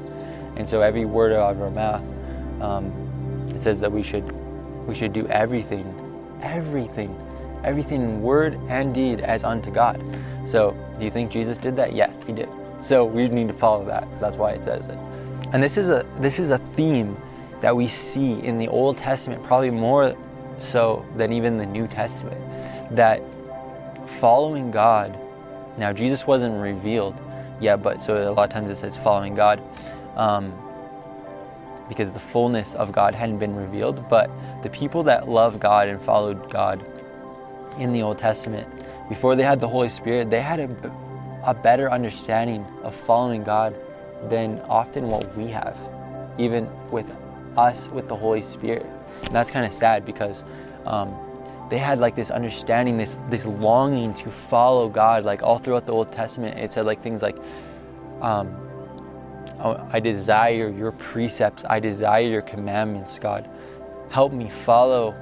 And 0.57 0.67
so 0.67 0.81
every 0.81 1.05
word 1.05 1.31
out 1.31 1.51
of 1.51 1.61
our 1.61 1.69
mouth, 1.69 2.03
um, 2.59 2.85
it 3.53 3.59
says 3.59 3.79
that 3.81 3.91
we 3.91 4.01
should 4.01 4.31
we 4.87 4.95
should 4.95 5.13
do 5.13 5.27
everything, 5.27 5.85
everything, 6.41 7.15
everything 7.65 8.01
in 8.01 8.21
word 8.21 8.59
and 8.69 8.93
deed 8.93 9.19
as 9.21 9.43
unto 9.43 9.71
God. 9.71 10.01
So 10.45 10.71
do 10.97 11.05
you 11.05 11.11
think 11.11 11.31
Jesus 11.31 11.57
did 11.57 11.75
that? 11.77 11.93
Yeah, 11.93 12.11
he 12.25 12.33
did. 12.33 12.49
So 12.81 13.03
we 13.03 13.27
need 13.27 13.47
to 13.47 13.53
follow 13.53 13.83
that. 13.85 14.07
That's 14.19 14.37
why 14.37 14.51
it 14.51 14.63
says 14.63 14.87
it. 14.87 14.97
And 15.53 15.61
this 15.61 15.77
is 15.77 15.89
a 15.89 16.05
this 16.19 16.39
is 16.39 16.51
a 16.51 16.59
theme 16.75 17.17
that 17.61 17.75
we 17.75 17.87
see 17.87 18.33
in 18.43 18.57
the 18.57 18.67
Old 18.67 18.97
Testament, 18.97 19.43
probably 19.43 19.71
more 19.71 20.15
so 20.59 21.05
than 21.15 21.33
even 21.33 21.57
the 21.57 21.65
New 21.65 21.87
Testament. 21.87 22.39
That 22.95 23.21
following 24.19 24.71
God. 24.71 25.17
Now, 25.77 25.91
Jesus 25.91 26.25
wasn't 26.25 26.61
revealed 26.61 27.19
yet, 27.59 27.81
but 27.81 28.01
so 28.01 28.29
a 28.29 28.31
lot 28.31 28.43
of 28.43 28.49
times 28.49 28.69
it 28.69 28.77
says 28.77 28.95
following 28.95 29.35
God 29.35 29.61
um, 30.15 30.53
because 31.89 32.11
the 32.13 32.19
fullness 32.19 32.73
of 32.75 32.91
God 32.91 33.13
hadn't 33.13 33.39
been 33.39 33.55
revealed. 33.55 34.07
But 34.09 34.29
the 34.63 34.69
people 34.69 35.03
that 35.03 35.27
loved 35.27 35.59
God 35.59 35.87
and 35.87 36.01
followed 36.01 36.49
God 36.49 36.83
in 37.79 37.91
the 37.91 38.01
Old 38.01 38.17
Testament, 38.17 38.67
before 39.09 39.35
they 39.35 39.43
had 39.43 39.59
the 39.59 39.67
Holy 39.67 39.89
Spirit, 39.89 40.29
they 40.29 40.41
had 40.41 40.59
a, 40.59 40.93
a 41.43 41.53
better 41.53 41.91
understanding 41.91 42.65
of 42.83 42.95
following 42.95 43.43
God 43.43 43.75
than 44.29 44.59
often 44.61 45.07
what 45.07 45.35
we 45.37 45.47
have, 45.47 45.77
even 46.37 46.67
with 46.91 47.09
us 47.57 47.87
with 47.89 48.07
the 48.07 48.15
Holy 48.15 48.41
Spirit. 48.41 48.85
And 49.23 49.35
that's 49.35 49.51
kind 49.51 49.65
of 49.65 49.73
sad 49.73 50.05
because 50.05 50.43
um, 50.85 51.15
they 51.69 51.77
had 51.77 51.99
like 51.99 52.15
this 52.15 52.31
understanding, 52.31 52.97
this 52.97 53.15
this 53.29 53.45
longing 53.45 54.13
to 54.15 54.29
follow 54.29 54.89
God. 54.89 55.23
Like 55.23 55.43
all 55.43 55.57
throughout 55.57 55.85
the 55.85 55.93
Old 55.93 56.11
Testament, 56.11 56.57
it 56.57 56.71
said 56.71 56.85
like 56.85 57.01
things 57.01 57.21
like, 57.21 57.37
um, 58.21 58.55
oh, 59.59 59.87
"I 59.91 59.99
desire 59.99 60.69
your 60.69 60.91
precepts. 60.93 61.63
I 61.69 61.79
desire 61.79 62.27
your 62.27 62.41
commandments, 62.41 63.19
God. 63.19 63.49
Help 64.09 64.31
me 64.31 64.49
follow 64.49 65.15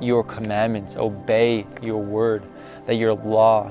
your 0.00 0.24
commandments, 0.24 0.96
obey 0.96 1.66
your 1.82 1.98
word, 1.98 2.42
that 2.86 2.96
your 2.96 3.14
law." 3.14 3.70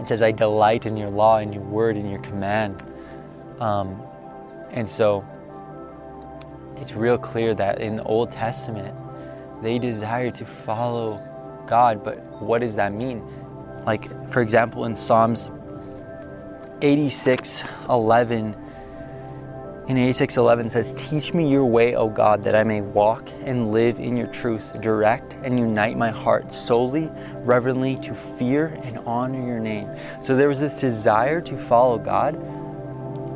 It 0.00 0.08
says, 0.08 0.22
"I 0.22 0.32
delight 0.32 0.86
in 0.86 0.96
your 0.96 1.10
law 1.10 1.38
and 1.38 1.54
your 1.54 1.62
word 1.62 1.96
and 1.96 2.10
your 2.10 2.20
command." 2.20 2.82
Um, 3.60 4.02
and 4.72 4.88
so, 4.88 5.24
it's 6.76 6.96
real 6.96 7.18
clear 7.18 7.54
that 7.54 7.80
in 7.80 7.96
the 7.96 8.02
Old 8.02 8.32
Testament 8.32 8.96
they 9.62 9.78
desire 9.78 10.30
to 10.30 10.44
follow 10.44 11.20
God, 11.66 12.02
but 12.04 12.18
what 12.40 12.60
does 12.60 12.74
that 12.74 12.92
mean? 12.92 13.22
Like, 13.86 14.30
for 14.30 14.40
example, 14.42 14.84
in 14.84 14.96
Psalms 14.96 15.50
86 16.82 17.64
11, 17.88 18.54
in 19.86 19.98
86 19.98 20.38
11 20.38 20.70
says, 20.70 20.94
Teach 20.96 21.34
me 21.34 21.50
your 21.50 21.66
way, 21.66 21.94
O 21.94 22.08
God, 22.08 22.42
that 22.44 22.54
I 22.54 22.62
may 22.62 22.80
walk 22.80 23.28
and 23.42 23.70
live 23.70 23.98
in 23.98 24.16
your 24.16 24.28
truth. 24.28 24.80
Direct 24.80 25.34
and 25.44 25.58
unite 25.58 25.96
my 25.96 26.08
heart 26.08 26.52
solely, 26.52 27.10
reverently 27.40 27.96
to 27.96 28.14
fear 28.14 28.78
and 28.82 28.98
honor 29.00 29.46
your 29.46 29.60
name. 29.60 29.88
So 30.22 30.36
there 30.36 30.48
was 30.48 30.58
this 30.58 30.80
desire 30.80 31.42
to 31.42 31.58
follow 31.58 31.98
God, 31.98 32.32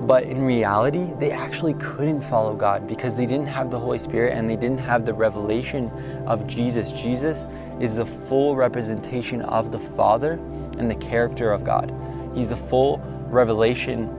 but 0.06 0.22
in 0.22 0.40
reality, 0.40 1.10
they 1.18 1.32
actually 1.32 1.74
couldn't 1.74 2.22
follow 2.22 2.54
God 2.54 2.88
because 2.88 3.14
they 3.14 3.26
didn't 3.26 3.48
have 3.48 3.70
the 3.70 3.78
Holy 3.78 3.98
Spirit 3.98 4.32
and 4.32 4.48
they 4.48 4.56
didn't 4.56 4.78
have 4.78 5.04
the 5.04 5.12
revelation 5.12 5.90
of 6.26 6.46
Jesus. 6.46 6.92
Jesus 6.92 7.46
is 7.78 7.96
the 7.96 8.06
full 8.06 8.56
representation 8.56 9.42
of 9.42 9.70
the 9.70 9.78
Father 9.78 10.40
and 10.78 10.90
the 10.90 10.94
character 10.94 11.52
of 11.52 11.62
God. 11.62 11.92
He's 12.34 12.48
the 12.48 12.56
full 12.56 13.02
revelation 13.28 14.17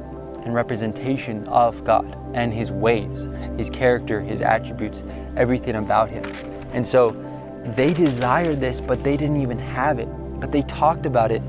and 0.50 0.56
representation 0.56 1.48
of 1.48 1.84
God 1.84 2.18
and 2.34 2.52
His 2.52 2.72
ways, 2.72 3.28
His 3.56 3.70
character, 3.70 4.20
His 4.20 4.42
attributes, 4.42 5.04
everything 5.38 5.76
about 5.76 6.10
Him. 6.10 6.24
And 6.74 6.86
so 6.86 7.12
they 7.76 7.94
desired 7.94 8.58
this, 8.58 8.82
but 8.82 9.04
they 9.04 9.16
didn't 9.16 9.42
even 9.42 9.60
have 9.60 10.00
it. 10.00 10.08
But 10.40 10.52
they 10.52 10.64
talked 10.64 11.06
about 11.06 11.32
it 11.32 11.44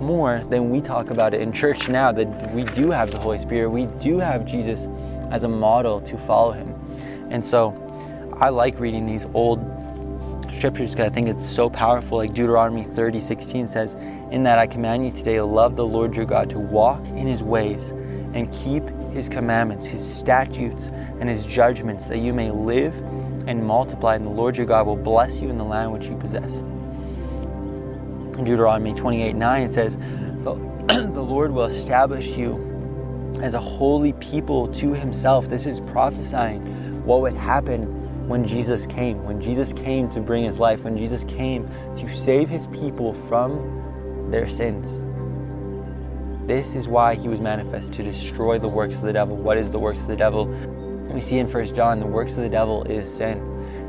more 0.00 0.42
than 0.50 0.70
we 0.70 0.80
talk 0.80 1.10
about 1.10 1.34
it 1.34 1.40
in 1.40 1.52
church 1.52 1.88
now 1.88 2.10
that 2.12 2.52
we 2.52 2.64
do 2.64 2.90
have 2.90 3.12
the 3.12 3.18
Holy 3.18 3.38
Spirit, 3.38 3.70
we 3.70 3.86
do 4.02 4.18
have 4.18 4.44
Jesus 4.44 4.88
as 5.30 5.44
a 5.44 5.48
model 5.48 6.00
to 6.00 6.18
follow 6.18 6.52
him. 6.52 6.74
And 7.30 7.44
so 7.44 7.74
I 8.38 8.48
like 8.48 8.78
reading 8.78 9.06
these 9.06 9.26
old 9.34 9.60
scriptures 10.52 10.90
because 10.90 11.06
I 11.06 11.10
think 11.10 11.28
it's 11.28 11.48
so 11.48 11.70
powerful. 11.70 12.18
Like 12.18 12.34
Deuteronomy 12.34 12.84
30 12.84 13.20
16 13.20 13.68
says, 13.68 13.94
In 14.30 14.42
that 14.42 14.58
I 14.58 14.66
command 14.66 15.06
you 15.06 15.12
today 15.12 15.40
love 15.40 15.76
the 15.76 15.86
Lord 15.86 16.16
your 16.16 16.26
God, 16.26 16.50
to 16.50 16.58
walk 16.58 17.06
in 17.08 17.26
his 17.26 17.42
ways 17.42 17.92
and 18.36 18.52
keep 18.52 18.86
his 19.14 19.30
commandments, 19.30 19.86
his 19.86 20.04
statutes, 20.06 20.88
and 21.20 21.28
his 21.28 21.44
judgments, 21.44 22.06
that 22.06 22.18
you 22.18 22.34
may 22.34 22.50
live 22.50 22.94
and 23.46 23.64
multiply, 23.64 24.14
and 24.14 24.26
the 24.26 24.30
Lord 24.30 24.58
your 24.58 24.66
God 24.66 24.86
will 24.86 24.96
bless 24.96 25.40
you 25.40 25.48
in 25.48 25.56
the 25.56 25.64
land 25.64 25.90
which 25.90 26.04
you 26.04 26.16
possess. 26.16 26.52
In 28.36 28.44
Deuteronomy 28.44 28.92
28 28.92 29.34
9, 29.34 29.62
it 29.62 29.72
says, 29.72 29.96
the, 29.96 30.54
the 31.14 31.22
Lord 31.22 31.50
will 31.50 31.64
establish 31.64 32.36
you 32.36 33.40
as 33.42 33.54
a 33.54 33.60
holy 33.60 34.12
people 34.14 34.68
to 34.74 34.92
himself. 34.92 35.48
This 35.48 35.64
is 35.64 35.80
prophesying 35.80 36.60
what 37.06 37.22
would 37.22 37.34
happen 37.34 38.28
when 38.28 38.44
Jesus 38.44 38.86
came, 38.86 39.24
when 39.24 39.40
Jesus 39.40 39.72
came 39.72 40.10
to 40.10 40.20
bring 40.20 40.44
his 40.44 40.58
life, 40.58 40.84
when 40.84 40.98
Jesus 40.98 41.24
came 41.24 41.66
to 41.96 42.14
save 42.14 42.50
his 42.50 42.66
people 42.66 43.14
from 43.14 44.28
their 44.30 44.46
sins. 44.46 45.00
This 46.46 46.76
is 46.76 46.86
why 46.86 47.16
he 47.16 47.26
was 47.26 47.40
manifest 47.40 47.92
to 47.94 48.04
destroy 48.04 48.56
the 48.56 48.68
works 48.68 48.94
of 48.94 49.02
the 49.02 49.12
devil. 49.12 49.36
What 49.36 49.58
is 49.58 49.72
the 49.72 49.80
works 49.80 49.98
of 49.98 50.06
the 50.06 50.16
devil? 50.16 50.46
We 51.12 51.20
see 51.20 51.38
in 51.38 51.48
First 51.48 51.74
John 51.74 51.98
the 51.98 52.06
works 52.06 52.36
of 52.36 52.44
the 52.44 52.48
devil 52.48 52.84
is 52.84 53.12
sin. 53.12 53.40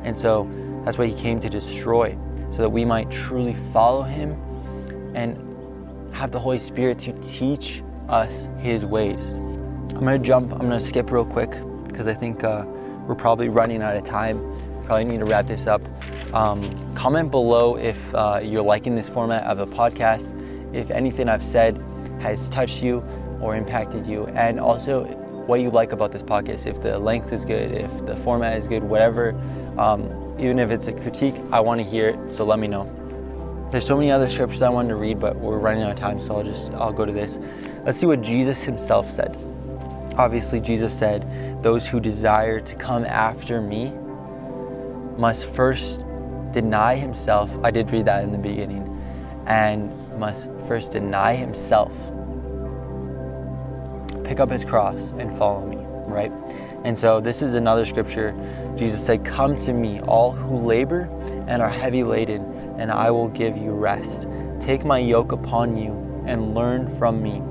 And 0.04 0.17
so 0.17 0.50
that's 0.84 0.98
why 0.98 1.06
he 1.06 1.13
came 1.13 1.39
to 1.41 1.50
destroy 1.50 2.17
so 2.50 2.63
that 2.63 2.70
we 2.70 2.84
might 2.84 3.12
truly 3.12 3.54
follow 3.72 4.02
him 4.02 4.32
and 5.13 5.38
have 6.15 6.32
the 6.32 6.39
Holy 6.39 6.58
Spirit 6.58 6.98
to 7.00 7.13
teach 7.22 7.84
us 8.10 8.48
his 8.60 8.86
ways. 8.86 9.30
I'm 9.30 10.00
going 10.00 10.20
to 10.20 10.26
jump, 10.26 10.52
I'm 10.54 10.60
going 10.60 10.72
to 10.72 10.80
skip 10.80 11.12
real 11.12 11.26
quick 11.26 11.52
because 11.88 12.08
I 12.08 12.15
think 12.15 12.43
uh, 12.43 12.65
we're 13.06 13.13
probably 13.13 13.50
running 13.50 13.84
out 13.84 13.96
of 13.96 14.04
time. 14.04 14.39
Probably 14.84 15.06
need 15.06 15.20
to 15.20 15.26
wrap 15.26 15.46
this 15.46 15.67
up. 15.67 15.84
Um, 16.34 16.67
comment 16.96 17.30
below 17.30 17.78
if 17.78 18.15
uh, 18.15 18.39
you're 18.41 18.63
liking 18.63 18.96
this 18.96 19.10
format 19.10 19.43
of 19.43 19.60
a 19.60 19.67
podcast, 19.67 20.34
if 20.74 20.89
anything 20.89 21.30
I've 21.30 21.43
said 21.43 21.80
has 22.20 22.50
touched 22.50 22.84
you 22.84 23.04
or 23.42 23.56
impacted 23.56 24.06
you, 24.06 24.28
and 24.28 24.60
also 24.60 25.06
what 25.48 25.62
you 25.62 25.70
like 25.70 25.92
about 25.94 26.12
this 26.12 26.24
podcast. 26.24 26.66
If 26.66 26.82
the 26.82 26.98
length 27.00 27.32
is 27.32 27.46
good, 27.46 27.72
if 27.72 28.06
the 28.06 28.16
format 28.18 28.58
is 28.58 28.68
good, 28.68 28.84
whatever. 28.84 29.40
Um, 29.78 30.36
even 30.40 30.60
if 30.60 30.70
it's 30.70 30.88
a 30.88 30.92
critique, 30.92 31.36
I 31.52 31.60
want 31.60 31.82
to 31.82 31.86
hear 31.86 32.10
it, 32.10 32.34
so 32.34 32.44
let 32.44 32.60
me 32.60 32.68
know. 32.68 32.92
There's 33.72 33.86
so 33.86 33.98
many 33.98 34.12
other 34.12 34.30
scriptures 34.30 34.62
I 34.62 34.70
wanted 34.70 34.90
to 34.90 34.96
read, 34.96 35.20
but 35.20 35.36
we're 35.36 35.58
running 35.58 35.84
out 35.84 35.92
of 35.92 35.98
time, 35.98 36.20
so 36.20 36.38
I'll 36.38 36.44
just 36.44 36.72
I'll 36.74 36.94
go 36.94 37.06
to 37.06 37.12
this. 37.12 37.38
Let's 37.86 37.98
see 37.98 38.06
what 38.06 38.22
Jesus 38.22 38.64
himself 38.64 39.10
said. 39.10 39.36
Obviously, 40.16 40.60
Jesus 40.60 40.98
said, 40.98 41.26
"Those 41.62 41.88
who 41.88 42.00
desire 42.00 42.60
to 42.60 42.76
come 42.76 43.06
after 43.06 43.62
me 43.62 43.92
must 45.18 45.46
first 45.46 46.00
deny 46.52 46.96
himself." 46.96 47.52
I 47.64 47.72
did 47.72 47.92
read 47.92 48.06
that 48.06 48.24
in 48.24 48.32
the 48.32 48.38
beginning, 48.38 48.84
and 49.48 49.92
must 50.18 50.50
first 50.68 50.92
deny 50.92 51.36
himself, 51.36 51.94
pick 54.24 54.40
up 54.40 54.50
his 54.50 54.66
cross, 54.66 55.00
and 55.18 55.36
follow 55.38 55.66
me. 55.66 55.78
Right? 56.08 56.32
And 56.84 56.98
so 56.98 57.20
this 57.20 57.42
is 57.42 57.54
another 57.54 57.86
scripture. 57.86 58.34
Jesus 58.78 59.06
said, 59.06 59.26
Come 59.26 59.56
to 59.58 59.74
me, 59.74 60.00
all 60.02 60.32
who 60.32 60.58
labor 60.58 61.10
and 61.48 61.62
are 61.62 61.70
heavy 61.70 62.04
laden, 62.04 62.44
and 62.78 62.92
I 62.92 63.12
will 63.12 63.28
give 63.28 63.58
you 63.58 63.72
rest. 63.72 64.26
Take 64.62 64.86
my 64.86 65.00
yoke 65.00 65.32
upon 65.32 65.76
you 65.76 65.92
and 66.26 66.56
learn 66.56 66.98
from 66.98 67.22
me, 67.22 67.42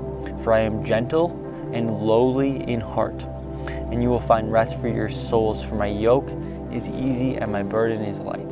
for 0.41 0.53
I 0.53 0.61
am 0.61 0.83
gentle 0.83 1.31
and 1.73 1.99
lowly 1.99 2.63
in 2.69 2.79
heart, 2.79 3.23
and 3.67 4.01
you 4.01 4.09
will 4.09 4.21
find 4.21 4.51
rest 4.51 4.79
for 4.79 4.87
your 4.87 5.09
souls. 5.09 5.63
For 5.63 5.75
my 5.75 5.87
yoke 5.87 6.29
is 6.71 6.87
easy 6.89 7.35
and 7.35 7.51
my 7.51 7.63
burden 7.63 8.01
is 8.01 8.19
light. 8.19 8.49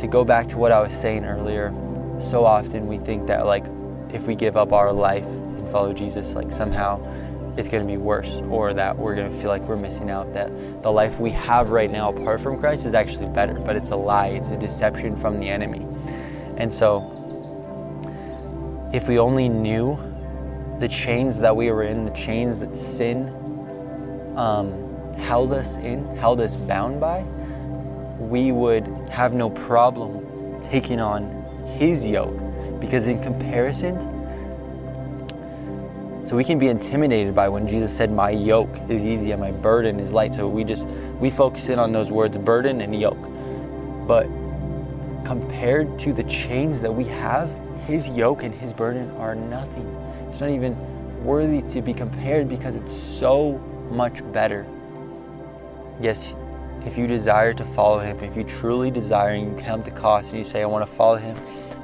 To 0.00 0.06
go 0.06 0.24
back 0.24 0.48
to 0.48 0.58
what 0.58 0.72
I 0.72 0.80
was 0.80 0.92
saying 0.92 1.24
earlier, 1.24 1.72
so 2.20 2.44
often 2.44 2.86
we 2.86 2.98
think 2.98 3.26
that 3.26 3.46
like 3.46 3.64
if 4.10 4.26
we 4.26 4.34
give 4.34 4.56
up 4.56 4.72
our 4.72 4.92
life 4.92 5.24
and 5.24 5.70
follow 5.70 5.92
Jesus, 5.92 6.34
like 6.34 6.52
somehow 6.52 7.00
it's 7.58 7.68
going 7.68 7.82
to 7.82 7.92
be 7.92 7.96
worse 7.96 8.40
or 8.50 8.72
that 8.72 8.96
we're 8.96 9.16
going 9.16 9.32
to 9.32 9.36
feel 9.40 9.50
like 9.50 9.62
we're 9.62 9.76
missing 9.76 10.10
out 10.10 10.32
that 10.32 10.48
the 10.82 10.90
life 10.90 11.18
we 11.18 11.30
have 11.30 11.70
right 11.70 11.90
now 11.90 12.12
apart 12.12 12.40
from 12.40 12.60
christ 12.60 12.86
is 12.86 12.94
actually 12.94 13.26
better 13.26 13.54
but 13.54 13.74
it's 13.74 13.90
a 13.90 13.96
lie. 13.96 14.28
It's 14.28 14.50
a 14.50 14.56
deception 14.56 15.16
from 15.16 15.40
the 15.40 15.48
enemy. 15.48 15.84
And 16.56 16.72
so 16.72 17.02
if 18.92 19.08
we 19.08 19.18
only 19.18 19.48
knew 19.48 19.98
the 20.78 20.88
chains 20.88 21.40
that 21.40 21.54
we 21.54 21.70
were 21.72 21.82
in 21.82 22.04
the 22.04 22.12
chains 22.12 22.60
that 22.60 22.76
sin 22.76 23.28
um, 24.36 24.72
held 25.14 25.52
us 25.52 25.76
in, 25.78 26.16
held 26.16 26.40
us 26.40 26.54
bound 26.54 27.00
by, 27.00 27.22
we 28.20 28.52
would 28.52 28.86
have 29.08 29.32
no 29.32 29.50
problem 29.50 30.62
taking 30.70 31.00
on 31.00 31.47
His 31.78 32.06
yoke. 32.06 32.36
Because 32.80 33.06
in 33.06 33.22
comparison, 33.22 33.96
so 36.26 36.36
we 36.36 36.44
can 36.44 36.58
be 36.58 36.68
intimidated 36.68 37.34
by 37.34 37.48
when 37.48 37.66
Jesus 37.66 37.96
said, 37.96 38.12
My 38.12 38.30
yoke 38.30 38.76
is 38.88 39.04
easy 39.04 39.30
and 39.30 39.40
my 39.40 39.50
burden 39.50 39.98
is 39.98 40.12
light. 40.12 40.34
So 40.34 40.46
we 40.46 40.62
just, 40.64 40.86
we 41.20 41.30
focus 41.30 41.68
in 41.70 41.78
on 41.78 41.90
those 41.90 42.12
words, 42.12 42.36
burden 42.36 42.80
and 42.80 43.00
yoke. 43.00 43.16
But 44.06 44.26
compared 45.24 45.98
to 46.00 46.12
the 46.12 46.24
chains 46.24 46.80
that 46.80 46.92
we 46.92 47.04
have, 47.04 47.50
his 47.86 48.08
yoke 48.08 48.42
and 48.42 48.52
his 48.52 48.72
burden 48.72 49.10
are 49.12 49.34
nothing. 49.34 49.86
It's 50.28 50.40
not 50.40 50.50
even 50.50 50.76
worthy 51.24 51.62
to 51.72 51.80
be 51.80 51.94
compared 51.94 52.48
because 52.48 52.76
it's 52.76 52.92
so 52.92 53.52
much 53.90 54.20
better. 54.32 54.66
Yes, 56.00 56.34
if 56.84 56.98
you 56.98 57.06
desire 57.06 57.54
to 57.54 57.64
follow 57.64 58.00
him, 58.00 58.18
if 58.20 58.36
you 58.36 58.44
truly 58.44 58.90
desire 58.90 59.30
and 59.30 59.52
you 59.52 59.64
count 59.64 59.84
the 59.84 59.90
cost 59.90 60.32
and 60.32 60.38
you 60.38 60.44
say, 60.44 60.62
I 60.62 60.66
want 60.66 60.86
to 60.86 60.92
follow 60.94 61.16
him, 61.16 61.36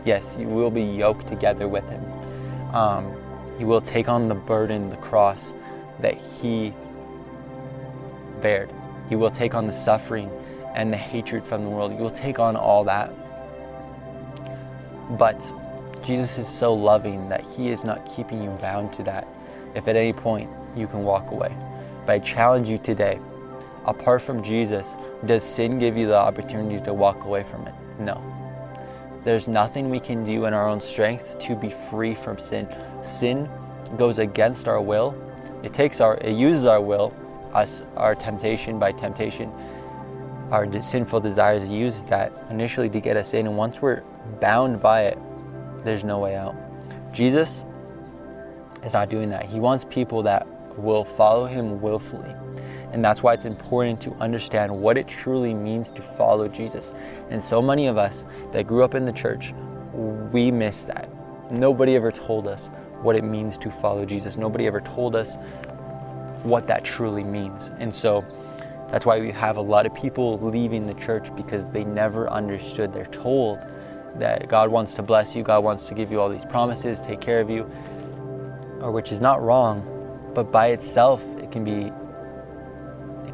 yes, 0.05 0.37
you 0.39 0.49
will 0.49 0.71
be 0.71 0.83
yoked 0.83 1.29
together 1.29 1.69
with 1.69 1.89
him. 1.89 2.05
Um, 2.75 3.15
you 3.59 3.67
will 3.67 3.81
take 3.81 4.09
on 4.09 4.29
the 4.29 4.35
burden, 4.35 4.91
the 4.91 4.97
cross 4.97 5.53
that 6.01 6.15
he 6.15 6.73
bared. 8.41 8.71
You 9.11 9.19
will 9.19 9.31
take 9.31 9.55
on 9.55 9.67
the 9.67 9.73
suffering 9.73 10.31
and 10.75 10.93
the 10.93 10.97
hatred 10.97 11.45
from 11.45 11.63
the 11.65 11.71
world. 11.71 11.93
You 11.93 11.99
will 11.99 12.11
take 12.11 12.39
on 12.39 12.57
all 12.57 12.85
that. 12.85 13.11
But 15.19 15.41
Jesus 16.05 16.39
is 16.39 16.49
so 16.49 16.75
loving 16.75 17.29
that 17.29 17.47
he 17.47 17.71
is 17.71 17.85
not 17.85 18.05
keeping 18.11 18.43
you 18.43 18.51
bound 18.61 18.93
to 18.95 19.03
that. 19.05 19.29
If 19.75 19.89
at 19.89 19.97
any 19.97 20.13
point 20.13 20.51
you 20.77 20.87
can 20.87 21.05
walk 21.05 21.31
away. 21.31 21.55
But 22.07 22.13
I 22.13 22.19
challenge 22.19 22.69
you 22.69 22.79
today 22.79 23.19
apart 23.85 24.23
from 24.23 24.43
Jesus, 24.43 24.95
does 25.27 25.45
sin 25.45 25.79
give 25.79 25.97
you 25.97 26.07
the 26.07 26.17
opportunity 26.17 26.83
to 26.85 26.93
walk 26.93 27.25
away 27.25 27.45
from 27.45 27.67
it? 27.67 27.75
No. 27.99 28.44
There's 29.25 29.49
nothing 29.49 29.89
we 29.89 30.01
can 30.01 30.25
do 30.25 30.45
in 30.45 30.53
our 30.53 30.69
own 30.69 30.81
strength 30.81 31.39
to 31.41 31.57
be 31.57 31.71
free 31.71 32.15
from 32.15 32.39
sin. 32.39 32.69
Sin 33.03 33.49
goes 33.97 34.19
against 34.19 34.69
our 34.69 34.81
will. 34.81 35.15
It 35.63 35.73
takes 35.73 36.01
our 36.01 36.17
it 36.19 36.35
uses 36.35 36.67
our 36.67 36.81
will, 36.81 37.15
us 37.55 37.83
our 37.97 38.15
temptation 38.15 38.79
by 38.79 38.93
temptation, 38.93 39.51
our 40.51 40.71
sinful 40.83 41.21
desires 41.21 41.67
use 41.67 42.03
that 42.09 42.33
initially 42.51 42.91
to 42.91 43.01
get 43.01 43.17
us 43.17 43.33
in 43.33 43.47
and 43.47 43.57
once 43.57 43.81
we're 43.81 44.03
bound 44.41 44.83
by 44.83 45.05
it, 45.05 45.19
there's 45.85 46.05
no 46.05 46.19
way 46.19 46.37
out. 46.37 46.55
Jesus 47.13 47.63
is 48.85 48.93
not 48.93 49.09
doing 49.09 49.31
that. 49.31 49.47
He 49.47 49.59
wants 49.59 49.87
people 49.89 50.23
that 50.25 50.47
will 50.77 51.05
follow 51.05 51.47
him 51.47 51.81
willfully. 51.81 52.35
And 52.95 53.05
that's 53.05 53.25
why 53.25 53.35
it's 53.35 53.45
important 53.45 54.01
to 54.03 54.13
understand 54.21 54.71
what 54.71 54.97
it 54.97 55.09
truly 55.09 55.53
means 55.53 55.91
to 55.91 56.01
follow 56.01 56.47
Jesus. 56.47 56.95
And 57.29 57.43
so 57.43 57.61
many 57.61 57.89
of 57.89 57.99
us 57.99 58.25
that 58.53 58.69
grew 58.69 58.85
up 58.85 58.95
in 58.95 59.05
the 59.05 59.13
church, 59.13 59.53
we 59.93 60.53
miss 60.53 60.85
that. 60.85 61.09
Nobody 61.51 61.97
ever 61.97 62.13
told 62.13 62.47
us 62.47 62.71
what 63.03 63.17
it 63.17 63.25
means 63.25 63.59
to 63.59 63.71
follow 63.73 64.05
Jesus. 64.05 64.37
Nobody 64.37 64.69
ever 64.69 64.81
told 64.81 65.17
us 65.17 65.35
what 66.45 66.69
that 66.69 66.85
truly 66.85 67.25
means. 67.25 67.69
And 67.81 67.93
so 67.93 68.21
that's 68.93 69.05
why 69.05 69.19
we 69.19 69.33
have 69.33 69.57
a 69.57 69.61
lot 69.61 69.87
of 69.87 69.95
people 69.97 70.39
leaving 70.39 70.87
the 70.87 70.95
church 70.95 71.35
because 71.35 71.67
they 71.67 71.85
never 71.85 72.31
understood. 72.31 72.93
They're 72.93 73.07
told 73.07 73.59
that 74.21 74.47
God 74.47 74.71
wants 74.71 74.95
to 74.95 75.03
bless 75.03 75.35
you, 75.35 75.43
God 75.43 75.65
wants 75.65 75.89
to 75.89 75.95
give 75.95 76.13
you 76.13 76.21
all 76.21 76.29
these 76.29 76.45
promises, 76.45 77.01
take 77.01 77.21
care 77.21 77.41
of 77.41 77.51
you, 77.51 77.69
or 78.81 78.93
which 78.93 79.11
is 79.11 79.21
not 79.21 79.43
wrong, 79.43 79.83
but 80.33 80.53
by 80.53 80.69
itself 80.69 81.25
it 81.39 81.51
can 81.51 81.65
be 81.65 81.91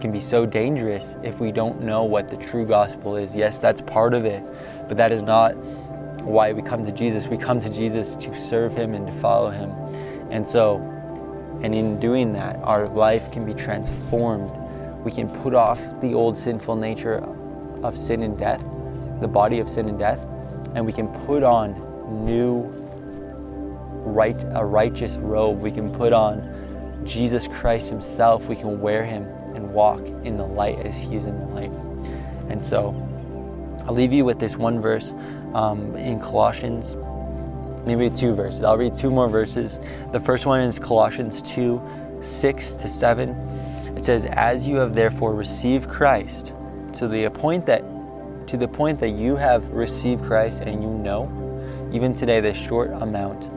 can 0.00 0.12
be 0.12 0.20
so 0.20 0.46
dangerous 0.46 1.16
if 1.22 1.40
we 1.40 1.52
don't 1.52 1.82
know 1.82 2.04
what 2.04 2.28
the 2.28 2.36
true 2.36 2.64
gospel 2.64 3.16
is. 3.16 3.34
Yes, 3.34 3.58
that's 3.58 3.80
part 3.80 4.14
of 4.14 4.24
it, 4.24 4.42
but 4.88 4.96
that 4.96 5.12
is 5.12 5.22
not 5.22 5.56
why 6.24 6.52
we 6.52 6.62
come 6.62 6.84
to 6.84 6.92
Jesus. 6.92 7.26
We 7.26 7.36
come 7.36 7.60
to 7.60 7.70
Jesus 7.70 8.16
to 8.16 8.34
serve 8.34 8.74
Him 8.74 8.94
and 8.94 9.06
to 9.06 9.12
follow 9.14 9.50
Him. 9.50 9.70
And 10.30 10.48
so, 10.48 10.78
and 11.62 11.74
in 11.74 12.00
doing 12.00 12.32
that, 12.32 12.56
our 12.62 12.88
life 12.88 13.30
can 13.30 13.44
be 13.44 13.54
transformed. 13.54 14.50
We 15.04 15.12
can 15.12 15.28
put 15.42 15.54
off 15.54 15.78
the 16.00 16.14
old 16.14 16.36
sinful 16.36 16.76
nature 16.76 17.16
of 17.82 17.96
sin 17.96 18.22
and 18.22 18.38
death, 18.38 18.62
the 19.20 19.28
body 19.28 19.60
of 19.60 19.68
sin 19.68 19.88
and 19.88 19.98
death, 19.98 20.26
and 20.74 20.84
we 20.84 20.92
can 20.92 21.08
put 21.26 21.42
on 21.42 21.74
new 22.24 22.62
right 24.04 24.36
a 24.54 24.64
righteous 24.64 25.16
robe. 25.16 25.60
We 25.60 25.70
can 25.70 25.92
put 25.92 26.12
on 26.12 27.02
Jesus 27.04 27.48
Christ 27.48 27.88
himself. 27.88 28.46
We 28.46 28.56
can 28.56 28.80
wear 28.80 29.04
him 29.04 29.26
and 29.60 29.72
walk 29.72 30.00
in 30.24 30.36
the 30.36 30.46
light 30.46 30.78
as 30.80 30.96
He 30.96 31.16
is 31.16 31.26
in 31.26 31.38
the 31.38 31.46
light. 31.46 31.72
And 32.48 32.62
so 32.62 32.94
I'll 33.86 33.94
leave 33.94 34.12
you 34.12 34.24
with 34.24 34.38
this 34.38 34.56
one 34.56 34.80
verse 34.80 35.14
um, 35.54 35.96
in 35.96 36.18
Colossians, 36.20 36.96
maybe 37.86 38.10
two 38.10 38.34
verses. 38.34 38.62
I'll 38.62 38.78
read 38.78 38.94
two 38.94 39.10
more 39.10 39.28
verses. 39.28 39.78
The 40.12 40.20
first 40.20 40.46
one 40.46 40.60
is 40.60 40.78
Colossians 40.78 41.42
2 41.42 41.80
6 42.22 42.72
to 42.76 42.88
7. 42.88 43.30
It 43.96 44.04
says, 44.04 44.26
As 44.26 44.68
you 44.68 44.76
have 44.76 44.94
therefore 44.94 45.34
received 45.34 45.88
Christ, 45.88 46.52
to 46.94 47.08
the 47.08 47.28
point 47.30 47.66
that 47.66 47.84
to 48.46 48.56
the 48.56 48.68
point 48.68 48.98
that 48.98 49.10
you 49.10 49.36
have 49.36 49.68
received 49.68 50.24
Christ 50.24 50.62
and 50.62 50.82
you 50.82 50.90
know, 50.90 51.30
even 51.92 52.12
today, 52.12 52.40
this 52.40 52.56
short 52.56 52.90
amount, 52.90 53.48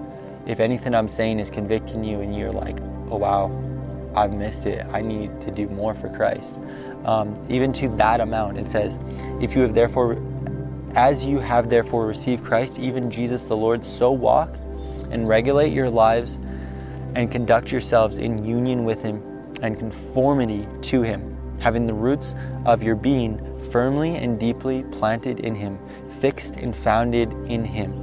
if 0.46 0.60
anything 0.60 0.94
I'm 0.94 1.10
saying 1.10 1.39
is 1.39 1.50
convicting 1.50 2.04
you 2.04 2.22
and 2.22 2.38
you're 2.38 2.52
like, 2.52 2.80
oh 3.10 3.18
wow, 3.18 3.48
I've 4.15 4.34
missed 4.34 4.65
it. 4.65 4.86
I 4.91 5.02
need 5.02 5.41
to 5.41 5.52
do 5.52 5.67
more 5.69 5.93
for 5.93 6.10
Christ. 6.10 6.56
Um, 7.06 7.36
even 7.49 7.73
to 7.73 7.89
that 7.97 8.21
amount, 8.21 8.58
it 8.58 8.69
says, 8.69 8.99
if 9.41 9.56
you 9.56 9.62
have 9.63 9.73
therefore, 9.73 10.21
as 10.95 11.26
you 11.26 11.39
have 11.39 11.69
therefore 11.69 12.06
received 12.06 12.43
Christ, 12.43 12.78
even 12.78 13.10
Jesus 13.10 13.43
the 13.43 13.58
Lord, 13.58 13.84
so 13.84 14.12
walk 14.12 14.49
and 15.12 15.28
regulate 15.28 15.73
your 15.73 15.89
lives 15.89 16.36
and 17.15 17.32
conduct 17.32 17.71
yourselves 17.71 18.17
in 18.17 18.43
union 18.43 18.84
with 18.84 19.02
Him 19.02 19.21
and 19.62 19.78
conformity 19.78 20.67
to 20.84 21.02
Him, 21.02 21.38
having 21.60 21.88
the 21.88 21.93
roots 21.93 22.36
of 22.65 22.84
your 22.84 22.95
being 22.95 23.39
firmly 23.71 24.17
and 24.17 24.39
deeply 24.39 24.84
planted 24.91 25.39
in 25.39 25.56
Him, 25.56 25.80
fixed 26.19 26.58
and 26.58 26.76
founded 26.76 27.32
in 27.47 27.65
Him, 27.65 27.99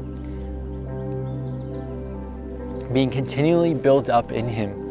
being 2.92 3.10
continually 3.10 3.74
built 3.74 4.08
up 4.08 4.32
in 4.32 4.48
Him 4.48 4.89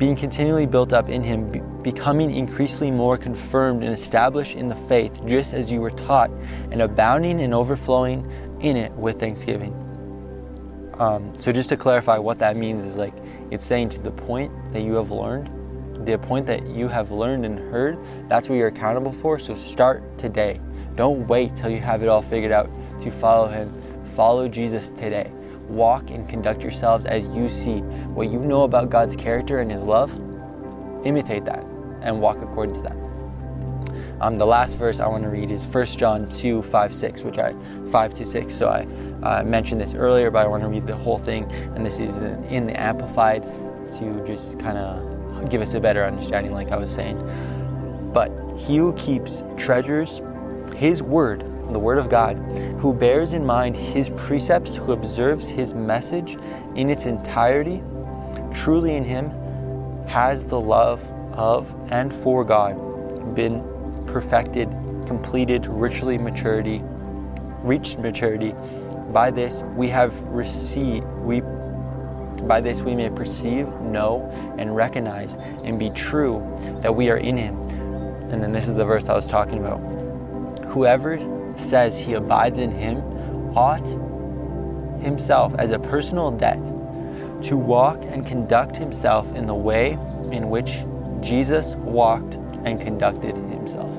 being 0.00 0.16
continually 0.16 0.64
built 0.64 0.94
up 0.94 1.10
in 1.10 1.22
Him, 1.22 1.52
be- 1.52 1.60
becoming 1.82 2.34
increasingly 2.34 2.90
more 2.90 3.18
confirmed 3.18 3.84
and 3.84 3.92
established 3.92 4.56
in 4.56 4.66
the 4.66 4.74
faith, 4.74 5.20
just 5.26 5.52
as 5.52 5.70
you 5.70 5.82
were 5.82 5.90
taught, 5.90 6.30
and 6.70 6.80
abounding 6.80 7.42
and 7.42 7.52
overflowing 7.52 8.28
in 8.60 8.78
it 8.78 8.90
with 8.92 9.20
thanksgiving. 9.20 9.74
Um, 10.98 11.38
so, 11.38 11.52
just 11.52 11.68
to 11.68 11.76
clarify, 11.76 12.16
what 12.16 12.38
that 12.38 12.56
means 12.56 12.82
is 12.82 12.96
like 12.96 13.12
it's 13.50 13.66
saying 13.66 13.90
to 13.90 14.00
the 14.00 14.10
point 14.10 14.72
that 14.72 14.80
you 14.80 14.94
have 14.94 15.10
learned, 15.10 15.50
the 16.06 16.16
point 16.16 16.46
that 16.46 16.66
you 16.66 16.88
have 16.88 17.10
learned 17.10 17.44
and 17.44 17.58
heard, 17.58 17.98
that's 18.26 18.48
what 18.48 18.54
you're 18.54 18.68
accountable 18.68 19.12
for. 19.12 19.38
So, 19.38 19.54
start 19.54 20.18
today. 20.18 20.58
Don't 20.96 21.28
wait 21.28 21.54
till 21.56 21.68
you 21.68 21.80
have 21.80 22.02
it 22.02 22.08
all 22.08 22.22
figured 22.22 22.52
out 22.52 22.70
to 23.02 23.10
follow 23.10 23.48
Him. 23.48 23.70
Follow 24.14 24.48
Jesus 24.48 24.88
today 24.88 25.30
walk 25.70 26.10
and 26.10 26.28
conduct 26.28 26.62
yourselves 26.62 27.06
as 27.06 27.26
you 27.28 27.48
see 27.48 27.78
what 28.14 28.30
you 28.30 28.38
know 28.38 28.62
about 28.62 28.90
God's 28.90 29.16
character 29.16 29.60
and 29.60 29.70
His 29.70 29.82
love, 29.82 30.14
imitate 31.04 31.44
that 31.44 31.64
and 32.02 32.20
walk 32.20 32.42
according 32.42 32.74
to 32.76 32.82
that. 32.82 32.96
Um, 34.20 34.36
the 34.36 34.46
last 34.46 34.76
verse 34.76 35.00
I 35.00 35.06
want 35.08 35.22
to 35.22 35.30
read 35.30 35.50
is 35.50 35.64
1 35.64 35.86
John 35.86 36.28
2 36.28 36.62
5 36.62 36.94
6, 36.94 37.22
which 37.22 37.38
I 37.38 37.54
5 37.90 38.14
to 38.14 38.26
6. 38.26 38.54
So 38.54 38.68
I 38.68 38.86
uh, 39.22 39.42
mentioned 39.44 39.80
this 39.80 39.94
earlier, 39.94 40.30
but 40.30 40.44
I 40.44 40.48
want 40.48 40.62
to 40.62 40.68
read 40.68 40.86
the 40.86 40.96
whole 40.96 41.18
thing, 41.18 41.50
and 41.74 41.84
this 41.84 41.98
is 41.98 42.18
in 42.18 42.66
the 42.66 42.78
Amplified 42.78 43.42
to 43.98 44.22
just 44.26 44.58
kind 44.58 44.76
of 44.76 45.48
give 45.48 45.62
us 45.62 45.74
a 45.74 45.80
better 45.80 46.04
understanding, 46.04 46.52
like 46.52 46.70
I 46.70 46.76
was 46.76 46.90
saying. 46.90 47.18
But 48.12 48.30
he 48.58 48.76
who 48.76 48.92
keeps 48.94 49.42
treasures 49.56 50.20
his 50.76 51.02
word 51.02 51.44
the 51.72 51.78
Word 51.78 51.98
of 51.98 52.08
God, 52.08 52.36
who 52.78 52.92
bears 52.92 53.32
in 53.32 53.44
mind 53.44 53.76
His 53.76 54.10
precepts, 54.10 54.74
who 54.74 54.92
observes 54.92 55.48
His 55.48 55.74
message 55.74 56.36
in 56.74 56.90
its 56.90 57.06
entirety, 57.06 57.82
truly 58.52 58.96
in 58.96 59.04
Him 59.04 59.30
has 60.06 60.48
the 60.48 60.60
love 60.60 61.02
of 61.32 61.74
and 61.90 62.12
for 62.12 62.44
God 62.44 63.34
been 63.34 63.62
perfected, 64.06 64.68
completed, 65.06 65.66
richly 65.66 66.18
maturity, 66.18 66.82
reached 67.62 67.98
maturity. 67.98 68.54
By 69.12 69.30
this 69.30 69.62
we 69.76 69.88
have 69.88 70.20
received, 70.22 71.06
we 71.18 71.42
by 72.46 72.60
this 72.60 72.82
we 72.82 72.94
may 72.94 73.10
perceive, 73.10 73.68
know, 73.82 74.30
and 74.58 74.74
recognize 74.74 75.34
and 75.62 75.78
be 75.78 75.90
true 75.90 76.40
that 76.82 76.94
we 76.94 77.10
are 77.10 77.18
in 77.18 77.36
Him. 77.36 77.54
And 78.30 78.42
then 78.42 78.52
this 78.52 78.66
is 78.66 78.74
the 78.74 78.84
verse 78.84 79.08
I 79.08 79.14
was 79.14 79.26
talking 79.26 79.58
about. 79.58 79.78
Whoever 80.66 81.18
says 81.60 81.98
he 81.98 82.14
abides 82.14 82.58
in 82.58 82.72
him 82.72 83.02
ought 83.56 83.86
himself 85.02 85.54
as 85.58 85.70
a 85.70 85.78
personal 85.78 86.30
debt 86.30 86.62
to 87.42 87.56
walk 87.56 88.02
and 88.04 88.26
conduct 88.26 88.76
himself 88.76 89.30
in 89.34 89.46
the 89.46 89.54
way 89.54 89.92
in 90.30 90.50
which 90.50 90.78
Jesus 91.20 91.74
walked 91.76 92.34
and 92.64 92.80
conducted 92.80 93.34
himself. 93.34 93.94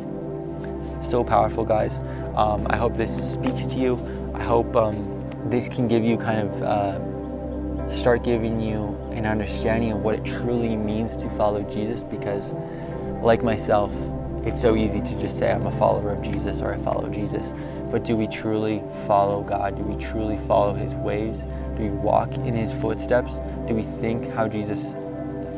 So 1.03 1.23
powerful, 1.23 1.65
guys. 1.65 1.99
Um, 2.35 2.67
I 2.69 2.77
hope 2.77 2.95
this 2.95 3.33
speaks 3.33 3.65
to 3.67 3.75
you. 3.75 4.31
I 4.35 4.43
hope 4.43 4.75
um, 4.75 5.29
this 5.45 5.67
can 5.67 5.87
give 5.87 6.03
you 6.03 6.17
kind 6.17 6.47
of 6.47 6.63
uh, 6.63 7.89
start 7.89 8.23
giving 8.23 8.61
you 8.61 8.95
an 9.11 9.25
understanding 9.25 9.91
of 9.91 10.01
what 10.01 10.15
it 10.15 10.23
truly 10.23 10.75
means 10.75 11.15
to 11.17 11.29
follow 11.31 11.63
Jesus 11.63 12.03
because, 12.03 12.53
like 13.21 13.43
myself, 13.43 13.91
it's 14.43 14.59
so 14.59 14.75
easy 14.75 15.01
to 15.01 15.21
just 15.21 15.37
say, 15.37 15.51
I'm 15.51 15.67
a 15.67 15.71
follower 15.71 16.11
of 16.11 16.21
Jesus 16.21 16.61
or 16.61 16.73
I 16.73 16.77
follow 16.77 17.09
Jesus. 17.09 17.47
But 17.91 18.03
do 18.03 18.15
we 18.15 18.27
truly 18.27 18.81
follow 19.05 19.43
God? 19.43 19.77
Do 19.77 19.83
we 19.83 20.01
truly 20.01 20.37
follow 20.37 20.73
His 20.73 20.95
ways? 20.95 21.43
Do 21.75 21.83
we 21.83 21.89
walk 21.89 22.33
in 22.35 22.55
His 22.55 22.71
footsteps? 22.73 23.39
Do 23.67 23.75
we 23.75 23.83
think 23.83 24.31
how 24.33 24.47
Jesus 24.47 24.93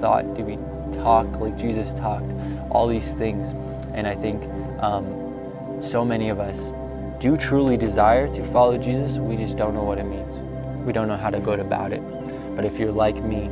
thought? 0.01 0.33
Do 0.35 0.43
we 0.43 0.57
talk 0.97 1.39
like 1.39 1.57
Jesus 1.57 1.93
talked? 1.93 2.31
All 2.71 2.87
these 2.87 3.13
things. 3.13 3.53
And 3.93 4.07
I 4.07 4.15
think 4.15 4.43
um, 4.81 5.79
so 5.81 6.03
many 6.03 6.29
of 6.29 6.39
us 6.39 6.73
do 7.21 7.37
truly 7.37 7.77
desire 7.77 8.27
to 8.33 8.43
follow 8.47 8.77
Jesus, 8.77 9.17
we 9.17 9.37
just 9.37 9.55
don't 9.55 9.73
know 9.73 9.83
what 9.83 9.97
it 9.97 10.05
means. 10.05 10.37
We 10.85 10.91
don't 10.91 11.07
know 11.07 11.15
how 11.15 11.29
to 11.29 11.39
go 11.39 11.53
about 11.53 11.93
it. 11.93 12.01
But 12.55 12.65
if 12.65 12.77
you're 12.77 12.91
like 12.91 13.23
me, 13.23 13.49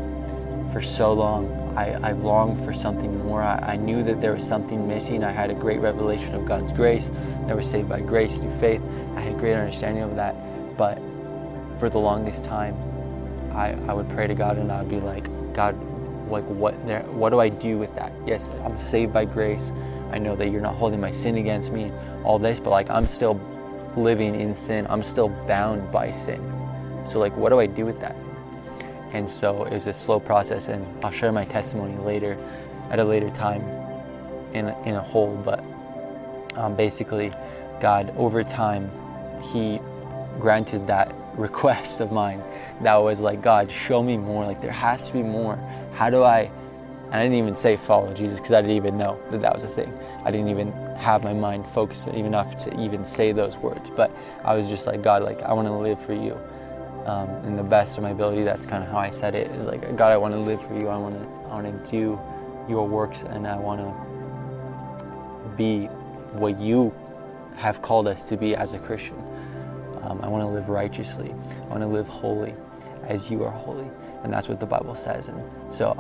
for 0.72 0.82
so 0.82 1.14
long, 1.14 1.74
I, 1.78 2.10
I 2.10 2.12
longed 2.14 2.64
for 2.66 2.74
something 2.74 3.24
more. 3.26 3.42
I, 3.42 3.74
I, 3.74 3.76
knew 3.76 4.04
that 4.04 4.22
there 4.22 4.34
was 4.34 4.48
something 4.48 4.88
missing. 4.88 5.24
I 5.24 5.32
had 5.32 5.52
a 5.52 5.54
great 5.54 5.80
revelation 5.80 6.34
of 6.36 6.46
God's 6.46 6.72
grace. 6.72 7.10
I 7.48 7.54
was 7.54 7.70
saved 7.70 7.90
by 7.90 8.02
grace 8.02 8.38
through 8.38 8.58
faith. 8.60 8.82
I 9.16 9.22
had 9.22 9.34
a 9.34 9.38
great 9.38 9.56
understanding 9.56 10.04
of 10.04 10.16
that. 10.16 10.36
But 10.78 10.98
for 11.80 11.90
the 11.90 11.98
longest 11.98 12.44
time, 12.44 12.76
I, 13.54 13.74
I 13.88 13.94
would 13.94 14.10
pray 14.10 14.28
to 14.28 14.36
God 14.36 14.58
and 14.58 14.72
I 14.72 14.82
would 14.82 14.90
be 14.90 15.00
like, 15.00 15.26
God, 15.54 15.76
like 16.30 16.46
what 16.46 16.86
there 16.88 17.02
what 17.04 17.32
do 17.32 17.40
I 17.40 17.50
do 17.50 17.78
with 17.78 17.94
that? 17.96 18.14
Yes, 18.26 18.50
I'm 18.64 18.78
saved 18.78 19.12
by 19.12 19.26
grace. 19.26 19.72
I 20.12 20.18
know 20.18 20.36
that 20.38 20.50
you're 20.50 20.62
not 20.62 20.76
holding 20.76 21.02
my 21.02 21.12
sin 21.12 21.38
against 21.38 21.72
me, 21.72 21.92
all 22.24 22.40
this, 22.40 22.60
but 22.60 22.70
like 22.70 22.90
I'm 22.90 23.08
still 23.08 23.40
living 23.98 24.40
in 24.40 24.56
sin. 24.56 24.88
I'm 24.90 25.04
still 25.04 25.30
bound 25.48 25.92
by 25.92 26.12
sin. 26.12 26.42
So, 27.06 27.20
like, 27.20 27.36
what 27.36 27.50
do 27.50 27.60
I 27.60 27.66
do 27.66 27.86
with 27.86 28.00
that? 28.02 28.16
And 29.14 29.30
so 29.30 29.66
it 29.66 29.74
was 29.74 29.88
a 29.88 29.94
slow 29.94 30.20
process, 30.20 30.68
and 30.68 30.86
I'll 31.04 31.12
share 31.12 31.32
my 31.32 31.46
testimony 31.46 31.98
later 31.98 32.38
at 32.90 33.00
a 33.00 33.04
later 33.04 33.30
time 33.30 33.62
in 34.54 34.68
a, 34.68 34.84
in 34.84 34.96
a 34.96 35.02
whole. 35.02 35.36
But 35.36 35.64
um, 36.56 36.76
basically, 36.76 37.34
God, 37.80 38.14
over 38.18 38.44
time, 38.44 38.90
He 39.54 39.80
granted 40.40 40.88
that 40.88 41.14
request 41.38 42.00
of 42.00 42.12
mine 42.12 42.42
that 42.84 42.96
was 42.96 43.20
like, 43.20 43.42
God, 43.42 43.72
show 43.72 44.02
me 44.02 44.18
more. 44.18 44.46
Like, 44.46 44.62
there 44.62 44.72
has 44.72 45.08
to 45.08 45.14
be 45.14 45.24
more. 45.24 45.56
How 45.94 46.10
do 46.10 46.24
I? 46.24 46.50
And 47.06 47.16
I 47.16 47.24
didn't 47.24 47.38
even 47.38 47.56
say 47.56 47.76
follow 47.76 48.14
Jesus 48.14 48.38
because 48.38 48.54
I 48.54 48.62
didn't 48.62 48.78
even 48.78 48.98
know 48.98 49.20
that 49.30 49.42
that 49.42 49.54
was 49.54 49.64
a 49.64 49.68
thing. 49.68 49.94
I 50.24 50.32
didn't 50.32 50.48
even 50.48 50.72
have 50.96 51.24
my 51.24 51.34
mind 51.34 51.68
focused 51.68 52.08
enough 52.08 52.64
to 52.64 52.80
even 52.80 53.04
say 53.06 53.34
those 53.34 53.58
words. 53.58 53.90
But 53.90 54.12
I 54.46 54.56
was 54.56 54.68
just 54.68 54.88
like, 54.88 55.02
God, 55.02 55.24
like 55.24 55.42
I 55.42 55.54
want 55.54 55.68
to 55.68 55.74
live 55.74 56.00
for 56.00 56.14
you. 56.14 56.38
Um, 57.06 57.30
in 57.46 57.56
the 57.58 57.64
best 57.64 57.98
of 57.98 58.04
my 58.04 58.12
ability, 58.12 58.44
that's 58.44 58.66
kind 58.66 58.84
of 58.84 58.90
how 58.90 59.00
I 59.00 59.10
said 59.10 59.34
it. 59.34 59.48
It's 59.48 59.66
like, 59.66 59.96
God, 59.96 60.12
I 60.12 60.18
want 60.18 60.36
to 60.36 60.40
live 60.40 60.62
for 60.62 60.78
you. 60.78 60.88
I 60.88 60.98
want 60.98 61.20
to, 61.20 61.28
I 61.50 61.62
want 61.62 61.86
to 61.86 61.92
do 61.92 62.20
your 62.70 62.88
works, 62.88 63.24
and 63.24 63.48
I 63.48 63.56
want 63.58 63.82
to 63.82 65.52
be 65.58 65.86
what 66.34 66.60
you 66.60 66.94
have 67.56 67.82
called 67.82 68.08
us 68.08 68.24
to 68.26 68.38
be 68.38 68.56
as 68.56 68.74
a 68.74 68.80
Christian. 68.80 69.18
Um, 70.04 70.22
I 70.22 70.28
want 70.28 70.44
to 70.44 70.48
live 70.48 70.70
righteously. 70.70 71.32
I 71.32 71.68
want 71.68 71.82
to 71.82 71.88
live 71.88 72.08
holy, 72.08 72.54
as 73.08 73.30
you 73.30 73.44
are 73.44 73.52
holy, 73.52 73.90
and 74.24 74.32
that's 74.32 74.48
what 74.48 74.60
the 74.60 74.66
Bible 74.66 74.96
says. 74.96 75.28
And 75.28 75.42
so, 75.74 75.96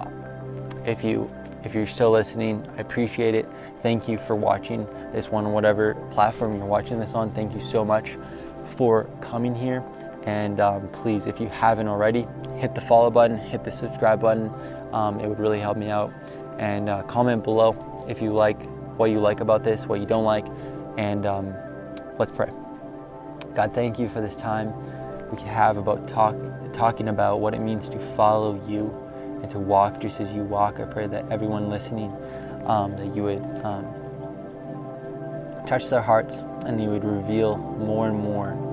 if 0.86 1.04
you 1.04 1.30
if 1.64 1.76
you're 1.76 1.86
still 1.86 2.12
listening, 2.12 2.68
I 2.78 2.82
appreciate 2.82 3.36
it. 3.36 3.48
Thank 3.84 4.08
you 4.08 4.18
for 4.18 4.36
watching 4.36 4.86
this 5.14 5.30
one, 5.30 5.52
whatever 5.52 5.94
platform 6.12 6.56
you're 6.58 6.66
watching 6.66 7.00
this 7.00 7.14
on. 7.14 7.32
Thank 7.32 7.54
you 7.54 7.60
so 7.60 7.86
much 7.86 8.18
for 8.76 9.08
coming 9.22 9.54
here. 9.54 9.84
And 10.24 10.60
um, 10.60 10.88
please, 10.90 11.26
if 11.26 11.40
you 11.40 11.48
haven't 11.48 11.88
already, 11.88 12.28
hit 12.58 12.76
the 12.76 12.82
follow 12.82 13.10
button, 13.10 13.38
hit 13.38 13.64
the 13.64 13.72
subscribe 13.72 14.22
button. 14.22 14.52
Um, 14.94 15.20
it 15.20 15.28
would 15.28 15.40
really 15.40 15.60
help 15.60 15.78
me 15.78 15.90
out. 15.90 16.14
And 16.60 16.90
uh, 16.90 17.04
comment 17.04 17.44
below 17.44 18.06
if 18.08 18.22
you 18.22 18.32
like 18.34 18.62
what 18.98 19.10
you 19.10 19.20
like 19.20 19.40
about 19.40 19.64
this, 19.64 19.88
what 19.88 20.00
you 20.00 20.06
don't 20.06 20.26
like. 20.26 20.46
And 20.98 21.26
um, 21.26 21.56
let's 22.20 22.32
pray. 22.32 22.52
God, 23.56 23.74
thank 23.74 24.00
you 24.00 24.08
for 24.08 24.22
this 24.22 24.36
time 24.36 24.74
we 25.32 25.38
can 25.38 25.48
have 25.48 25.78
about 25.78 26.08
talk, 26.08 26.36
talking 26.74 27.08
about 27.08 27.40
what 27.40 27.54
it 27.54 27.60
means 27.62 27.88
to 27.90 28.00
follow 28.00 28.62
you 28.68 28.94
and 29.42 29.50
to 29.50 29.60
walk 29.60 30.00
just 30.00 30.20
as 30.20 30.34
you 30.34 30.44
walk. 30.44 30.80
I 30.80 30.86
pray 30.86 31.08
that 31.08 31.32
everyone 31.32 31.70
listening, 31.70 32.14
um, 32.66 32.96
that 32.98 33.16
you 33.16 33.24
would 33.24 33.44
um, 33.64 33.86
touch 35.66 35.90
their 35.90 36.02
hearts 36.02 36.44
and 36.66 36.82
you 36.82 36.90
would 36.90 37.06
reveal 37.06 37.58
more 37.58 38.08
and 38.10 38.20
more 38.20 38.71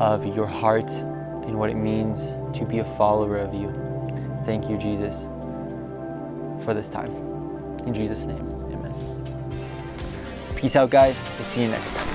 of 0.00 0.24
your 0.34 0.46
heart 0.46 0.90
and 0.90 1.58
what 1.58 1.68
it 1.68 1.76
means 1.76 2.32
to 2.58 2.64
be 2.64 2.78
a 2.78 2.84
follower 2.84 3.36
of 3.36 3.54
you. 3.54 3.70
Thank 4.44 4.68
you, 4.68 4.78
Jesus, 4.78 5.26
for 6.64 6.72
this 6.74 6.88
time. 6.88 7.14
In 7.86 7.92
Jesus' 7.92 8.24
name, 8.24 8.50
amen. 8.72 8.94
Peace 10.56 10.74
out, 10.74 10.90
guys. 10.90 11.22
We'll 11.36 11.44
see 11.44 11.62
you 11.62 11.68
next 11.68 11.94
time. 11.94 12.06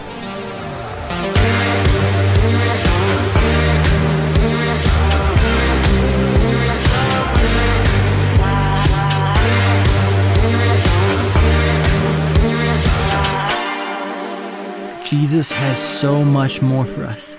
Jesus 15.05 15.51
has 15.51 15.77
so 15.77 16.25
much 16.25 16.63
more 16.63 16.83
for 16.83 17.03
us. 17.03 17.37